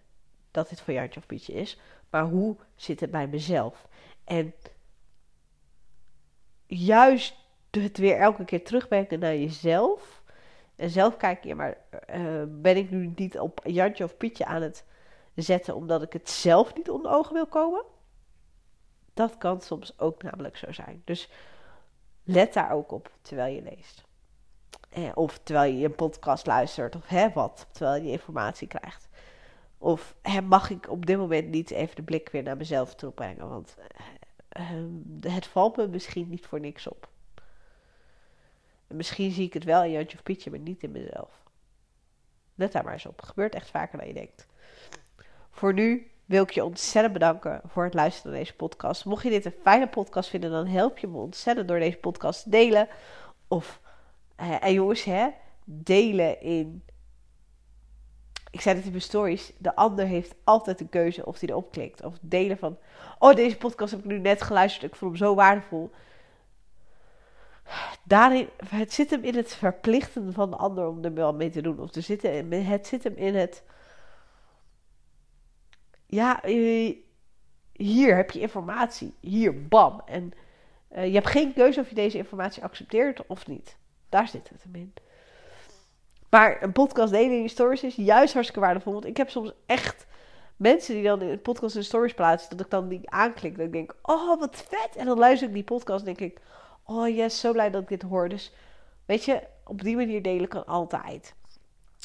dat 0.51 0.69
dit 0.69 0.81
voor 0.81 0.95
Jantje 0.95 1.21
of 1.21 1.27
Pietje 1.27 1.53
is, 1.53 1.79
maar 2.11 2.25
hoe 2.25 2.57
zit 2.75 3.01
het 3.01 3.11
bij 3.11 3.27
mezelf? 3.27 3.87
En 4.25 4.55
juist 6.67 7.44
het 7.83 7.99
weer 7.99 8.17
elke 8.17 8.45
keer 8.45 8.65
terugbrengen 8.65 9.19
naar 9.19 9.37
jezelf. 9.37 10.23
En 10.77 10.91
zelf 10.91 11.17
kijken, 11.17 11.49
ja, 11.49 11.55
maar 11.55 11.77
uh, 12.15 12.43
ben 12.49 12.77
ik 12.77 12.91
nu 12.91 13.13
niet 13.17 13.39
op 13.39 13.61
Jantje 13.65 14.05
of 14.05 14.17
Pietje 14.17 14.45
aan 14.45 14.63
het 14.63 14.85
zetten 15.35 15.75
omdat 15.75 16.03
ik 16.03 16.13
het 16.13 16.31
zelf 16.31 16.75
niet 16.75 16.91
onder 16.91 17.11
ogen 17.11 17.35
wil 17.35 17.47
komen? 17.47 17.85
Dat 19.15 19.39
kan 19.39 19.61
soms 19.61 19.99
ook 19.99 20.23
namelijk 20.23 20.57
zo 20.57 20.73
zijn. 20.73 21.03
Dus 21.05 21.31
let 22.23 22.53
daar 22.53 22.71
ook 22.71 22.93
op 22.93 23.11
terwijl 23.23 23.55
je 23.55 23.63
leest. 23.63 24.05
Eh, 24.91 25.11
of 25.15 25.39
terwijl 25.39 25.73
je 25.73 25.85
een 25.85 25.95
podcast 25.95 26.47
luistert, 26.47 26.97
of 26.97 27.07
hè, 27.07 27.33
wat, 27.33 27.67
terwijl 27.73 28.03
je 28.03 28.11
informatie 28.11 28.69
krijgt. 28.69 29.09
Of 29.79 30.17
hè, 30.23 30.41
mag 30.41 30.71
ik 30.71 30.91
op 30.91 31.07
dit 31.07 31.17
moment 31.17 31.49
niet 31.49 31.71
even 31.71 31.97
de 31.97 32.03
blik 32.03 32.29
weer 32.29 32.43
naar 32.43 32.57
mezelf 32.57 32.95
terugbrengen? 32.95 33.49
Want 33.49 33.77
uh, 34.59 35.33
het 35.33 35.47
valt 35.47 35.77
me 35.77 35.89
misschien 35.89 36.29
niet 36.29 36.47
voor 36.47 36.61
niks 36.61 36.89
op 36.89 37.09
misschien 38.97 39.31
zie 39.31 39.47
ik 39.47 39.53
het 39.53 39.65
wel 39.65 39.85
in 39.85 39.91
Jantje 39.91 40.17
of 40.17 40.23
Pietje, 40.23 40.51
maar 40.51 40.59
niet 40.59 40.83
in 40.83 40.93
mezelf. 40.93 41.43
Let 42.55 42.73
daar 42.73 42.85
maar 42.85 42.93
eens 42.93 43.07
op. 43.07 43.23
Gebeurt 43.23 43.55
echt 43.55 43.71
vaker 43.71 43.99
dan 43.99 44.07
je 44.07 44.15
denkt. 44.15 44.47
Voor 45.51 45.73
nu 45.73 46.11
wil 46.25 46.43
ik 46.43 46.51
je 46.51 46.65
ontzettend 46.65 47.13
bedanken 47.13 47.61
voor 47.67 47.85
het 47.85 47.95
luisteren 47.95 48.31
naar 48.31 48.41
deze 48.41 48.55
podcast. 48.55 49.05
Mocht 49.05 49.23
je 49.23 49.31
dit 49.31 49.45
een 49.45 49.55
fijne 49.63 49.89
podcast 49.89 50.31
vinden, 50.31 50.51
dan 50.51 50.67
help 50.67 50.99
je 50.99 51.07
me 51.07 51.17
ontzettend 51.17 51.69
door 51.69 51.79
deze 51.79 51.97
podcast 51.97 52.43
te 52.43 52.51
delen. 52.51 52.89
Of, 53.49 53.81
eh, 54.37 54.65
en 54.65 54.73
jongens, 54.73 55.05
hè, 55.05 55.29
delen 55.65 56.41
in. 56.41 56.83
Ik 58.51 58.61
zei 58.61 58.77
het 58.77 58.85
in 58.85 58.91
mijn 58.91 59.03
stories. 59.03 59.53
De 59.59 59.77
ander 59.77 60.07
heeft 60.07 60.35
altijd 60.45 60.81
een 60.81 60.89
keuze 60.89 61.27
of 61.27 61.41
hij 61.41 61.49
erop 61.49 61.73
klikt. 61.73 62.05
Of 62.05 62.15
delen 62.21 62.59
van. 62.59 62.79
Oh, 63.19 63.35
deze 63.35 63.57
podcast 63.57 63.91
heb 63.91 64.01
ik 64.01 64.07
nu 64.07 64.19
net 64.19 64.43
geluisterd. 64.43 64.93
Ik 64.93 64.99
vond 64.99 65.19
hem 65.19 65.29
zo 65.29 65.35
waardevol 65.35 65.91
daarin, 68.05 68.49
het 68.69 68.93
zit 68.93 69.11
hem 69.11 69.23
in 69.23 69.37
het 69.37 69.55
verplichten 69.55 70.33
van 70.33 70.51
de 70.51 70.57
ander 70.57 70.87
om 70.87 71.05
er 71.05 71.15
wel 71.15 71.35
mee 71.35 71.51
te 71.51 71.63
doen. 71.63 71.81
Of 71.81 71.95
er 71.95 72.03
zit, 72.03 72.23
het 72.23 72.87
zit 72.87 73.05
hem 73.05 73.17
in 73.17 73.35
het. 73.35 73.63
Ja, 76.07 76.43
eh, 76.43 76.97
hier 77.73 78.17
heb 78.17 78.31
je 78.31 78.41
informatie. 78.41 79.15
Hier, 79.21 79.69
bam. 79.69 80.03
En 80.07 80.33
uh, 80.97 81.07
je 81.07 81.13
hebt 81.13 81.27
geen 81.27 81.53
keuze 81.53 81.81
of 81.81 81.89
je 81.89 81.95
deze 81.95 82.19
informatie 82.19 82.63
accepteert 82.63 83.27
of 83.27 83.47
niet. 83.47 83.77
Daar 84.09 84.29
zit 84.29 84.49
het 84.49 84.63
hem 84.63 84.75
in. 84.75 84.95
Maar 86.31 86.63
een 86.63 86.73
podcast 86.73 87.13
delen 87.13 87.37
in 87.37 87.43
je 87.43 87.49
stories 87.49 87.83
is 87.83 87.95
juist 87.95 88.33
hartstikke 88.33 88.65
waardevol. 88.67 88.93
Want 88.93 89.07
ik 89.07 89.17
heb 89.17 89.31
soms 89.31 89.53
echt 89.67 90.07
mensen 90.57 90.95
die 90.95 91.05
dan 91.05 91.23
in 91.23 91.43
podcast 91.43 91.77
in 91.77 91.85
stories 91.85 92.15
plaatsen, 92.15 92.51
dat 92.51 92.67
ik 92.67 92.71
dan 92.71 92.89
die 92.89 93.11
aanklik. 93.11 93.57
Dat 93.57 93.67
ik 93.67 93.73
denk, 93.73 93.95
oh 94.03 94.39
wat 94.41 94.65
vet. 94.69 94.97
En 94.97 95.07
dan 95.07 95.19
luister 95.19 95.49
ik 95.49 95.55
die 95.55 95.65
podcast 95.65 96.07
en 96.07 96.15
denk 96.15 96.33
ik, 96.33 96.41
Oh 96.85 97.09
yes, 97.09 97.41
zo 97.41 97.53
blij 97.53 97.71
dat 97.71 97.83
ik 97.83 97.89
dit 97.89 98.03
hoor. 98.03 98.29
Dus 98.29 98.53
weet 99.05 99.25
je, 99.25 99.43
op 99.65 99.83
die 99.83 99.97
manier 99.97 100.23
delen 100.23 100.49
kan 100.49 100.67
altijd. 100.67 101.35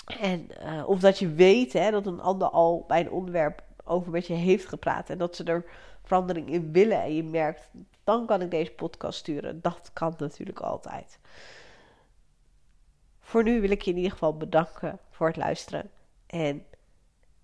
En 0.06 0.48
uh, 0.64 0.90
of 0.90 1.00
dat 1.00 1.20
je 1.20 1.34
weet 1.34 1.74
hè, 1.74 1.92
dat 1.92 2.06
een 2.06 2.22
ander 2.22 2.50
al 2.50 2.86
bij 2.88 3.00
een 3.00 3.12
onderwerp 3.12 3.64
over 3.84 4.12
met 4.12 4.28
je 4.28 4.34
heeft 4.34 4.68
gepraat. 4.68 5.10
En 5.10 5.18
dat 5.18 5.36
ze 5.36 5.44
er 5.44 5.66
verandering 6.04 6.50
in 6.50 6.72
willen. 6.72 7.02
En 7.02 7.16
je 7.16 7.24
merkt, 7.24 7.70
dan 8.04 8.26
kan 8.26 8.42
ik 8.42 8.52
deze 8.52 8.72
podcast 8.72 9.20
sturen. 9.20 9.62
Dat 9.62 9.90
kan 9.94 10.14
natuurlijk 10.18 10.60
altijd. 10.60 11.20
Voor 13.20 13.44
nu 13.44 13.62
wil 13.62 13.70
ik 13.70 13.82
je 13.82 13.92
in 13.92 13.98
ieder 13.98 14.12
geval 14.12 14.38
bedanken 14.38 15.00
voor 15.10 15.28
het 15.28 15.38
luisteren. 15.38 15.90
En 16.26 16.66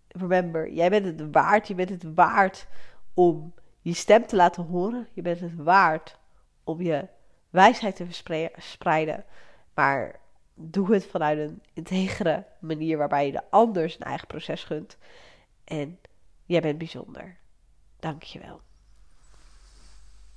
remember, 0.07 0.71
jij 0.71 0.89
bent 0.89 1.05
het 1.05 1.31
waard. 1.31 1.67
Je 1.67 1.75
bent 1.75 1.89
het 1.89 2.13
waard 2.13 2.67
om 3.13 3.53
je 3.81 3.93
stem 3.93 4.25
te 4.25 4.35
laten 4.35 4.63
horen. 4.63 5.07
Je 5.13 5.21
bent 5.21 5.39
het 5.39 5.55
waard 5.55 6.17
om 6.63 6.81
je 6.81 7.07
wijsheid 7.55 7.95
te 7.95 8.05
verspreiden. 8.05 9.25
Maar 9.73 10.19
doe 10.53 10.93
het 10.93 11.05
vanuit 11.05 11.39
een 11.39 11.61
integere 11.73 12.45
manier 12.59 12.97
waarbij 12.97 13.25
je 13.25 13.31
de 13.31 13.49
ander 13.49 13.89
zijn 13.89 14.03
eigen 14.03 14.27
proces 14.27 14.63
gunt. 14.63 14.97
En 15.63 15.99
jij 16.45 16.61
bent 16.61 16.77
bijzonder. 16.77 17.37
Dank 17.99 18.23
je 18.23 18.39
wel. 18.39 18.61